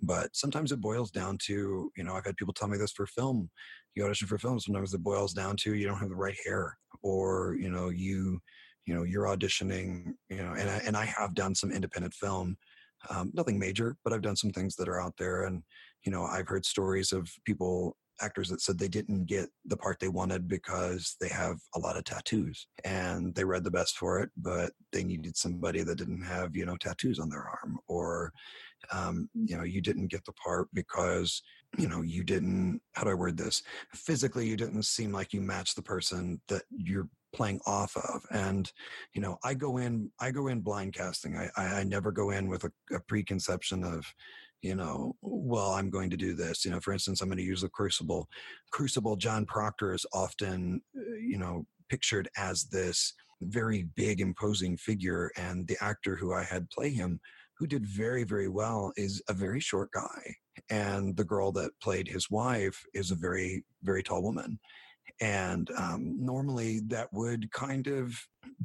But 0.02 0.34
sometimes 0.34 0.70
it 0.70 0.80
boils 0.80 1.10
down 1.10 1.38
to, 1.46 1.90
you 1.96 2.04
know, 2.04 2.14
I've 2.14 2.24
had 2.24 2.36
people 2.36 2.54
tell 2.54 2.68
me 2.68 2.78
this 2.78 2.92
for 2.92 3.06
film. 3.06 3.50
You 3.94 4.04
audition 4.04 4.28
for 4.28 4.38
film, 4.38 4.60
sometimes 4.60 4.94
it 4.94 5.02
boils 5.02 5.32
down 5.32 5.56
to 5.60 5.74
you 5.74 5.86
don't 5.86 5.98
have 5.98 6.10
the 6.10 6.14
right 6.14 6.36
hair, 6.46 6.78
or 7.02 7.56
you 7.58 7.70
know, 7.70 7.88
you, 7.88 8.38
you 8.86 8.94
know, 8.94 9.04
you're 9.04 9.26
auditioning, 9.26 10.12
you 10.28 10.38
know, 10.38 10.54
and 10.58 10.68
I, 10.70 10.80
and 10.86 10.96
I 10.96 11.04
have 11.04 11.34
done 11.34 11.54
some 11.54 11.70
independent 11.70 12.14
film, 12.14 12.56
um, 13.08 13.30
nothing 13.34 13.58
major, 13.58 13.96
but 14.04 14.12
I've 14.12 14.22
done 14.22 14.36
some 14.36 14.50
things 14.50 14.76
that 14.76 14.88
are 14.88 15.00
out 15.00 15.14
there, 15.18 15.44
and 15.44 15.62
you 16.04 16.12
know, 16.12 16.24
I've 16.24 16.48
heard 16.48 16.64
stories 16.64 17.12
of 17.12 17.28
people 17.44 17.96
actors 18.22 18.48
that 18.48 18.60
said 18.60 18.78
they 18.78 18.88
didn't 18.88 19.26
get 19.26 19.48
the 19.64 19.76
part 19.76 19.98
they 19.98 20.08
wanted 20.08 20.48
because 20.48 21.16
they 21.20 21.28
have 21.28 21.56
a 21.74 21.78
lot 21.78 21.96
of 21.96 22.04
tattoos 22.04 22.66
and 22.84 23.34
they 23.34 23.44
read 23.44 23.64
the 23.64 23.70
best 23.70 23.96
for 23.96 24.20
it, 24.20 24.30
but 24.36 24.72
they 24.92 25.02
needed 25.02 25.36
somebody 25.36 25.82
that 25.82 25.96
didn't 25.98 26.22
have, 26.22 26.54
you 26.54 26.66
know, 26.66 26.76
tattoos 26.76 27.18
on 27.18 27.28
their 27.28 27.48
arm 27.48 27.78
or, 27.88 28.32
um, 28.92 29.28
you 29.34 29.56
know, 29.56 29.64
you 29.64 29.80
didn't 29.80 30.08
get 30.08 30.24
the 30.24 30.32
part 30.32 30.68
because, 30.74 31.42
you 31.78 31.88
know, 31.88 32.02
you 32.02 32.24
didn't, 32.24 32.80
how 32.94 33.04
do 33.04 33.10
I 33.10 33.14
word 33.14 33.36
this? 33.36 33.62
Physically, 33.94 34.46
you 34.46 34.56
didn't 34.56 34.84
seem 34.84 35.12
like 35.12 35.32
you 35.32 35.40
matched 35.40 35.76
the 35.76 35.82
person 35.82 36.40
that 36.48 36.62
you're 36.70 37.08
playing 37.32 37.60
off 37.64 37.96
of 37.96 38.26
and 38.32 38.72
you 39.14 39.20
know 39.20 39.38
i 39.44 39.54
go 39.54 39.76
in 39.76 40.10
i 40.18 40.32
go 40.32 40.48
in 40.48 40.58
blind 40.58 40.92
casting 40.92 41.36
i 41.36 41.48
i, 41.56 41.64
I 41.78 41.84
never 41.84 42.10
go 42.10 42.30
in 42.30 42.48
with 42.48 42.64
a, 42.64 42.72
a 42.92 42.98
preconception 42.98 43.84
of 43.84 44.04
you 44.62 44.74
know, 44.74 45.16
well, 45.22 45.70
I'm 45.70 45.90
going 45.90 46.10
to 46.10 46.16
do 46.16 46.34
this. 46.34 46.64
You 46.64 46.70
know, 46.70 46.80
for 46.80 46.92
instance, 46.92 47.20
I'm 47.20 47.28
going 47.28 47.38
to 47.38 47.44
use 47.44 47.62
the 47.62 47.68
Crucible. 47.68 48.28
Crucible, 48.70 49.16
John 49.16 49.46
Proctor 49.46 49.94
is 49.94 50.04
often, 50.12 50.82
uh, 50.96 51.14
you 51.16 51.38
know, 51.38 51.64
pictured 51.88 52.28
as 52.36 52.64
this 52.64 53.14
very 53.42 53.88
big, 53.96 54.20
imposing 54.20 54.76
figure. 54.76 55.30
And 55.36 55.66
the 55.66 55.78
actor 55.80 56.14
who 56.14 56.34
I 56.34 56.44
had 56.44 56.68
play 56.70 56.90
him, 56.90 57.20
who 57.58 57.66
did 57.66 57.86
very, 57.86 58.24
very 58.24 58.48
well, 58.48 58.92
is 58.96 59.22
a 59.28 59.32
very 59.32 59.60
short 59.60 59.90
guy. 59.92 60.34
And 60.68 61.16
the 61.16 61.24
girl 61.24 61.52
that 61.52 61.70
played 61.82 62.08
his 62.08 62.30
wife 62.30 62.84
is 62.94 63.10
a 63.10 63.16
very, 63.16 63.64
very 63.82 64.02
tall 64.02 64.22
woman. 64.22 64.58
And 65.20 65.70
um, 65.76 66.24
normally 66.24 66.80
that 66.88 67.12
would 67.12 67.50
kind 67.52 67.86
of 67.86 68.14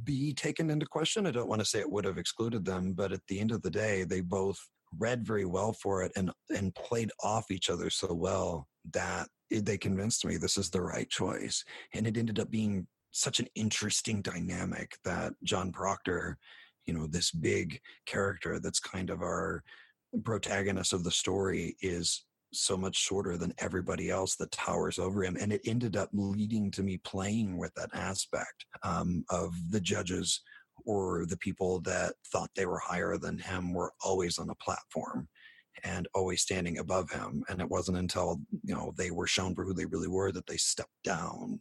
be 0.03 0.33
taken 0.33 0.69
into 0.69 0.85
question. 0.85 1.27
I 1.27 1.31
don't 1.31 1.49
want 1.49 1.59
to 1.59 1.65
say 1.65 1.79
it 1.79 1.91
would 1.91 2.05
have 2.05 2.17
excluded 2.17 2.63
them, 2.63 2.93
but 2.93 3.11
at 3.11 3.21
the 3.27 3.39
end 3.39 3.51
of 3.51 3.61
the 3.61 3.71
day, 3.71 4.03
they 4.03 4.21
both 4.21 4.57
read 4.97 5.25
very 5.25 5.45
well 5.45 5.73
for 5.73 6.03
it 6.03 6.11
and 6.15 6.31
and 6.49 6.73
played 6.75 7.11
off 7.23 7.51
each 7.51 7.69
other 7.69 7.89
so 7.89 8.13
well 8.13 8.67
that 8.93 9.27
they 9.49 9.77
convinced 9.77 10.25
me 10.25 10.37
this 10.37 10.57
is 10.57 10.69
the 10.69 10.81
right 10.81 11.09
choice 11.09 11.63
and 11.93 12.07
it 12.07 12.17
ended 12.17 12.39
up 12.39 12.49
being 12.49 12.87
such 13.11 13.39
an 13.39 13.47
interesting 13.55 14.21
dynamic 14.21 14.97
that 15.03 15.33
John 15.43 15.71
Proctor 15.71 16.37
you 16.85 16.93
know 16.93 17.07
this 17.07 17.31
big 17.31 17.79
character 18.05 18.59
that's 18.59 18.79
kind 18.79 19.09
of 19.09 19.21
our 19.21 19.63
protagonist 20.23 20.93
of 20.93 21.03
the 21.03 21.11
story 21.11 21.75
is 21.81 22.25
so 22.53 22.77
much 22.77 22.95
shorter 22.95 23.37
than 23.37 23.53
everybody 23.57 24.09
else 24.09 24.35
that 24.35 24.51
towers 24.51 24.97
over 24.97 25.23
him 25.23 25.35
and 25.39 25.51
it 25.51 25.61
ended 25.65 25.97
up 25.97 26.09
leading 26.13 26.71
to 26.71 26.83
me 26.83 26.97
playing 26.97 27.57
with 27.57 27.73
that 27.75 27.89
aspect 27.93 28.65
um, 28.83 29.25
of 29.29 29.53
the 29.69 29.79
judges 29.79 30.41
or 30.85 31.25
the 31.27 31.37
people 31.37 31.79
that 31.81 32.13
thought 32.31 32.49
they 32.55 32.65
were 32.65 32.79
higher 32.79 33.17
than 33.17 33.37
him 33.37 33.73
were 33.73 33.91
always 34.03 34.37
on 34.37 34.49
a 34.49 34.55
platform 34.55 35.27
and 35.83 36.07
always 36.13 36.41
standing 36.41 36.77
above 36.77 37.09
him 37.11 37.43
and 37.49 37.59
it 37.59 37.69
wasn't 37.69 37.97
until 37.97 38.39
you 38.63 38.73
know 38.73 38.93
they 38.97 39.11
were 39.11 39.27
shown 39.27 39.53
for 39.53 39.65
who 39.65 39.73
they 39.73 39.85
really 39.85 40.07
were 40.07 40.31
that 40.31 40.47
they 40.47 40.57
stepped 40.57 41.03
down 41.03 41.59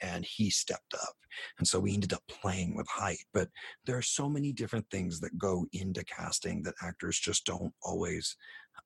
and 0.00 0.24
he 0.24 0.50
stepped 0.50 0.94
up 0.94 1.14
and 1.58 1.66
so 1.66 1.78
we 1.78 1.94
ended 1.94 2.12
up 2.12 2.22
playing 2.28 2.74
with 2.76 2.86
height 2.88 3.24
but 3.32 3.48
there 3.84 3.96
are 3.96 4.02
so 4.02 4.28
many 4.28 4.52
different 4.52 4.86
things 4.90 5.20
that 5.20 5.36
go 5.38 5.66
into 5.72 6.04
casting 6.04 6.62
that 6.62 6.74
actors 6.82 7.18
just 7.18 7.44
don't 7.44 7.72
always 7.82 8.36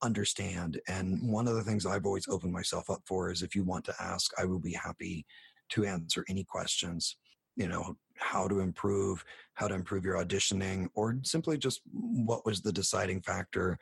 understand 0.02 0.80
and 0.88 1.20
one 1.30 1.48
of 1.48 1.54
the 1.54 1.64
things 1.64 1.86
i've 1.86 2.06
always 2.06 2.28
opened 2.28 2.52
myself 2.52 2.88
up 2.90 3.02
for 3.06 3.30
is 3.30 3.42
if 3.42 3.54
you 3.54 3.64
want 3.64 3.84
to 3.84 3.94
ask 4.00 4.30
i 4.38 4.44
will 4.44 4.60
be 4.60 4.72
happy 4.72 5.24
to 5.68 5.84
answer 5.84 6.24
any 6.28 6.44
questions 6.44 7.16
you 7.56 7.68
know 7.68 7.96
how 8.16 8.46
to 8.46 8.60
improve 8.60 9.24
how 9.54 9.66
to 9.66 9.74
improve 9.74 10.04
your 10.04 10.16
auditioning 10.16 10.88
or 10.94 11.18
simply 11.22 11.58
just 11.58 11.80
what 11.92 12.44
was 12.44 12.60
the 12.60 12.72
deciding 12.72 13.20
factor. 13.22 13.78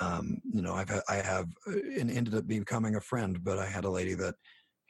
Um, 0.00 0.40
you 0.52 0.62
know 0.62 0.74
i've 0.74 0.90
i 1.08 1.16
have 1.16 1.46
uh, 1.68 1.78
and 2.00 2.10
ended 2.10 2.34
up 2.34 2.48
becoming 2.48 2.96
a 2.96 3.00
friend 3.00 3.44
but 3.44 3.58
i 3.60 3.66
had 3.66 3.84
a 3.84 3.90
lady 3.90 4.14
that 4.14 4.34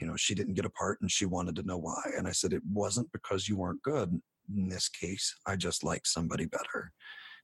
you 0.01 0.07
know 0.07 0.17
she 0.17 0.35
didn't 0.35 0.55
get 0.55 0.65
a 0.65 0.71
part 0.71 0.99
and 1.01 1.11
she 1.11 1.27
wanted 1.27 1.57
to 1.57 1.63
know 1.63 1.79
why 1.79 2.03
and 2.17 2.27
i 2.27 2.33
said 2.33 2.53
it 2.53 2.63
wasn't 2.73 3.11
because 3.13 3.49
you 3.49 3.57
weren't 3.57 3.83
good 3.83 4.21
in 4.57 4.69
this 4.69 4.89
case 4.89 5.35
i 5.47 5.57
just 5.57 5.85
like 5.85 6.07
somebody 6.07 6.47
better 6.47 6.93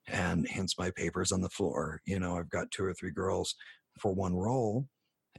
and 0.08 0.46
hence 0.48 0.78
my 0.78 0.90
papers 0.96 1.32
on 1.32 1.40
the 1.40 1.48
floor 1.48 2.00
you 2.06 2.18
know 2.18 2.36
i've 2.36 2.50
got 2.50 2.70
two 2.70 2.84
or 2.84 2.94
three 2.94 3.12
girls 3.12 3.54
for 3.98 4.12
one 4.12 4.34
role 4.34 4.86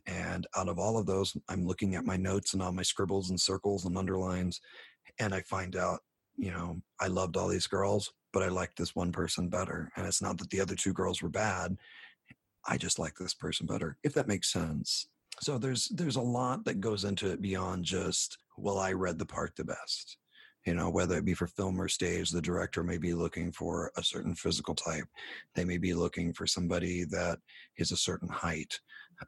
and 0.06 0.48
out 0.58 0.68
of 0.68 0.80
all 0.80 0.98
of 0.98 1.06
those 1.06 1.36
i'm 1.50 1.66
looking 1.66 1.96
at 1.96 2.06
my 2.06 2.18
notes 2.18 2.54
and 2.54 2.62
all 2.62 2.72
my 2.72 2.82
scribbles 2.82 3.30
and 3.30 3.40
circles 3.40 3.86
and 3.86 3.98
underlines 3.98 4.60
and 5.20 5.34
I 5.34 5.42
find 5.42 5.76
out, 5.76 6.00
you 6.36 6.52
know, 6.52 6.82
I 7.00 7.08
loved 7.08 7.38
all 7.38 7.48
these 7.48 7.68
girls, 7.68 8.12
but 8.32 8.44
I 8.44 8.48
liked 8.48 8.78
this 8.78 8.96
one 8.96 9.12
person 9.12 9.50
better. 9.50 9.92
And 9.96 10.06
it's 10.06 10.22
not 10.22 10.38
that 10.40 10.50
the 10.50 10.60
other 10.60 10.76
two 10.76 10.94
girls 10.94 11.22
were 11.22 11.30
bad. 11.30 11.76
I 12.68 12.78
just 12.78 12.98
like 12.98 13.16
this 13.16 13.34
person 13.34 13.68
better, 13.68 13.98
if 14.04 14.14
that 14.14 14.28
makes 14.28 14.52
sense. 14.52 15.08
So 15.42 15.58
there's 15.58 15.88
there's 15.90 16.16
a 16.16 16.22
lot 16.22 16.64
that 16.66 16.80
goes 16.80 17.04
into 17.04 17.30
it 17.32 17.42
beyond 17.42 17.86
just, 17.86 18.38
well, 18.58 18.80
I 18.80 18.94
read 18.94 19.20
the 19.20 19.26
part 19.26 19.56
the 19.56 19.64
best. 19.66 20.18
you 20.66 20.74
know 20.74 20.90
whether 20.90 21.18
it 21.18 21.26
be 21.26 21.34
for 21.34 21.48
film 21.48 21.80
or 21.82 21.88
stage 21.90 22.30
the 22.30 22.42
director 22.42 22.84
may 22.84 22.98
be 22.98 23.14
looking 23.14 23.52
for 23.52 23.92
a 23.98 24.04
certain 24.04 24.36
physical 24.36 24.76
type. 24.76 25.06
They 25.56 25.66
may 25.66 25.78
be 25.78 25.94
looking 25.94 26.34
for 26.34 26.48
somebody 26.48 27.04
that 27.06 27.40
is 27.78 27.92
a 27.92 27.98
certain 27.98 28.30
height. 28.30 28.80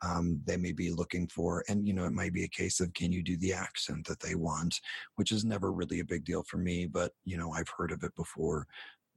Um, 0.01 0.41
they 0.45 0.57
may 0.57 0.71
be 0.73 0.91
looking 0.91 1.27
for 1.27 1.63
and 1.69 1.87
you 1.87 1.93
know 1.93 2.05
it 2.05 2.13
might 2.13 2.33
be 2.33 2.43
a 2.45 2.47
case 2.61 2.79
of 2.79 2.93
can 2.93 3.11
you 3.11 3.23
do 3.23 3.37
the 3.37 3.53
accent 3.53 4.05
that 4.07 4.19
they 4.19 4.35
want? 4.35 4.79
which 5.15 5.31
is 5.31 5.43
never 5.45 5.71
really 5.71 5.99
a 6.01 6.05
big 6.05 6.25
deal 6.25 6.43
for 6.43 6.57
me 6.57 6.85
but 6.85 7.11
you 7.23 7.37
know 7.37 7.51
i've 7.53 7.69
heard 7.77 7.91
of 7.91 8.03
it 8.03 8.15
before. 8.15 8.67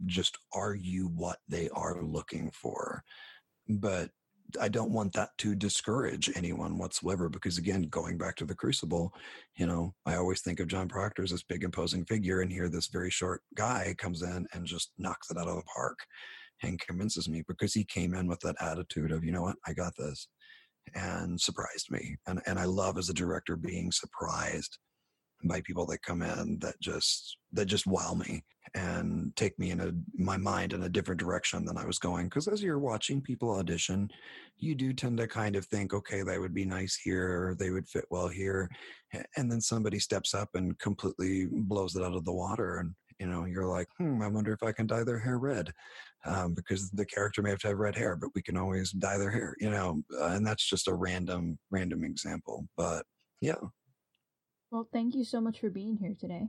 Just 0.06 0.38
are 0.54 0.74
you 0.74 1.08
what 1.08 1.38
they 1.48 1.68
are 1.70 2.02
looking 2.02 2.50
for? 2.52 3.02
But 3.68 4.10
I 4.60 4.68
don't 4.68 4.92
want 4.92 5.12
that 5.12 5.30
to 5.38 5.54
discourage 5.54 6.30
anyone 6.34 6.78
whatsoever 6.78 7.28
because 7.28 7.58
again, 7.58 7.82
going 7.82 8.16
back 8.16 8.36
to 8.36 8.44
the 8.44 8.54
crucible, 8.54 9.12
you 9.56 9.66
know, 9.66 9.94
I 10.06 10.16
always 10.16 10.40
think 10.40 10.60
of 10.60 10.68
John 10.68 10.88
Proctor 10.88 11.22
as 11.22 11.30
this 11.30 11.42
big 11.42 11.64
imposing 11.64 12.04
figure 12.06 12.40
and 12.40 12.50
here 12.50 12.68
this 12.68 12.88
very 12.88 13.10
short 13.10 13.42
guy 13.54 13.94
comes 13.98 14.22
in 14.22 14.46
and 14.52 14.66
just 14.66 14.92
knocks 14.98 15.30
it 15.30 15.36
out 15.36 15.48
of 15.48 15.56
the 15.56 15.62
park 15.62 15.98
and 16.62 16.80
convinces 16.80 17.28
me 17.28 17.42
because 17.46 17.74
he 17.74 17.84
came 17.84 18.14
in 18.14 18.26
with 18.26 18.40
that 18.40 18.56
attitude 18.60 19.12
of, 19.12 19.22
you 19.22 19.32
know 19.32 19.42
what, 19.42 19.56
I 19.66 19.74
got 19.74 19.92
this 19.96 20.28
and 20.94 21.40
surprised 21.40 21.90
me. 21.90 22.16
And 22.26 22.40
and 22.46 22.58
I 22.58 22.64
love 22.64 22.98
as 22.98 23.08
a 23.08 23.14
director 23.14 23.56
being 23.56 23.92
surprised 23.92 24.78
by 25.44 25.60
people 25.60 25.86
that 25.86 26.02
come 26.02 26.22
in 26.22 26.58
that 26.60 26.80
just 26.80 27.36
that 27.52 27.66
just 27.66 27.86
wow 27.86 28.14
me 28.14 28.42
and 28.74 29.34
take 29.36 29.58
me 29.58 29.70
in 29.70 29.80
a 29.80 29.92
my 30.16 30.36
mind 30.36 30.72
in 30.72 30.82
a 30.82 30.88
different 30.88 31.20
direction 31.20 31.64
than 31.64 31.76
I 31.76 31.84
was 31.84 31.98
going. 31.98 32.26
Because 32.26 32.48
as 32.48 32.62
you're 32.62 32.78
watching 32.78 33.20
people 33.20 33.50
audition, 33.50 34.10
you 34.56 34.74
do 34.74 34.92
tend 34.92 35.18
to 35.18 35.26
kind 35.26 35.56
of 35.56 35.66
think, 35.66 35.94
okay, 35.94 36.22
they 36.22 36.38
would 36.38 36.54
be 36.54 36.64
nice 36.64 36.96
here, 36.96 37.56
they 37.58 37.70
would 37.70 37.88
fit 37.88 38.04
well 38.10 38.28
here, 38.28 38.70
and 39.36 39.50
then 39.50 39.60
somebody 39.60 39.98
steps 39.98 40.34
up 40.34 40.50
and 40.54 40.78
completely 40.78 41.46
blows 41.50 41.96
it 41.96 42.02
out 42.02 42.16
of 42.16 42.24
the 42.24 42.32
water, 42.32 42.78
and 42.78 42.94
you 43.18 43.26
know 43.26 43.44
you're 43.44 43.66
like, 43.66 43.88
hmm, 43.98 44.22
I 44.22 44.28
wonder 44.28 44.52
if 44.52 44.62
I 44.62 44.72
can 44.72 44.86
dye 44.86 45.04
their 45.04 45.18
hair 45.18 45.38
red. 45.38 45.72
Um, 46.24 46.52
because 46.52 46.90
the 46.90 47.06
character 47.06 47.42
may 47.42 47.50
have 47.50 47.60
to 47.60 47.68
have 47.68 47.78
red 47.78 47.94
hair, 47.94 48.16
but 48.16 48.30
we 48.34 48.42
can 48.42 48.56
always 48.56 48.90
dye 48.90 49.18
their 49.18 49.30
hair, 49.30 49.54
you 49.60 49.70
know, 49.70 50.02
uh, 50.20 50.30
and 50.30 50.44
that's 50.44 50.68
just 50.68 50.88
a 50.88 50.92
random, 50.92 51.58
random 51.70 52.02
example. 52.02 52.66
But 52.76 53.06
yeah, 53.40 53.54
well, 54.70 54.88
thank 54.92 55.14
you 55.14 55.24
so 55.24 55.40
much 55.40 55.60
for 55.60 55.70
being 55.70 55.96
here 55.96 56.14
today. 56.18 56.48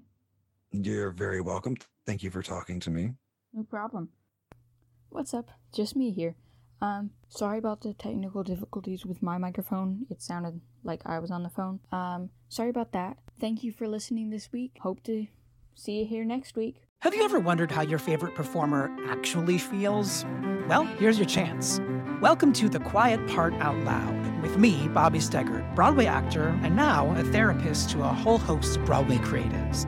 You're 0.71 1.11
very 1.11 1.41
welcome. 1.41 1.75
Thank 2.05 2.23
you 2.23 2.29
for 2.29 2.43
talking 2.43 2.79
to 2.81 2.89
me. 2.89 3.13
No 3.53 3.63
problem. 3.63 4.09
What's 5.09 5.33
up? 5.33 5.49
Just 5.73 5.95
me 5.95 6.11
here. 6.11 6.35
Um, 6.81 7.09
sorry 7.27 7.57
about 7.57 7.81
the 7.81 7.93
technical 7.93 8.43
difficulties 8.43 9.05
with 9.05 9.23
my 9.23 9.37
microphone. 9.37 10.05
It 10.09 10.21
sounded 10.21 10.61
like 10.83 11.01
I 11.05 11.19
was 11.19 11.31
on 11.31 11.43
the 11.43 11.49
phone. 11.49 11.79
Um, 11.91 12.29
sorry 12.47 12.69
about 12.69 12.91
that. 12.93 13.17
Thank 13.39 13.63
you 13.63 13.71
for 13.71 13.87
listening 13.87 14.29
this 14.29 14.51
week. 14.51 14.77
Hope 14.81 15.03
to 15.03 15.27
see 15.73 15.99
you 15.99 16.05
here 16.05 16.23
next 16.23 16.55
week. 16.55 16.83
Have 17.01 17.15
you 17.15 17.23
ever 17.23 17.39
wondered 17.39 17.71
how 17.71 17.81
your 17.81 17.99
favorite 17.99 18.35
performer 18.35 18.95
actually 19.07 19.57
feels? 19.57 20.25
Well, 20.67 20.83
here's 20.83 21.17
your 21.17 21.27
chance. 21.27 21.81
Welcome 22.21 22.53
to 22.53 22.69
The 22.69 22.79
Quiet 22.79 23.25
Part 23.27 23.53
Out 23.55 23.77
Loud 23.85 24.41
with 24.41 24.57
me, 24.57 24.87
Bobby 24.89 25.19
Steggert, 25.19 25.73
Broadway 25.75 26.05
actor, 26.05 26.49
and 26.61 26.75
now 26.75 27.13
a 27.17 27.23
therapist 27.23 27.89
to 27.91 28.03
a 28.03 28.07
whole 28.07 28.37
host 28.37 28.77
of 28.77 28.85
Broadway 28.85 29.17
creatives. 29.17 29.87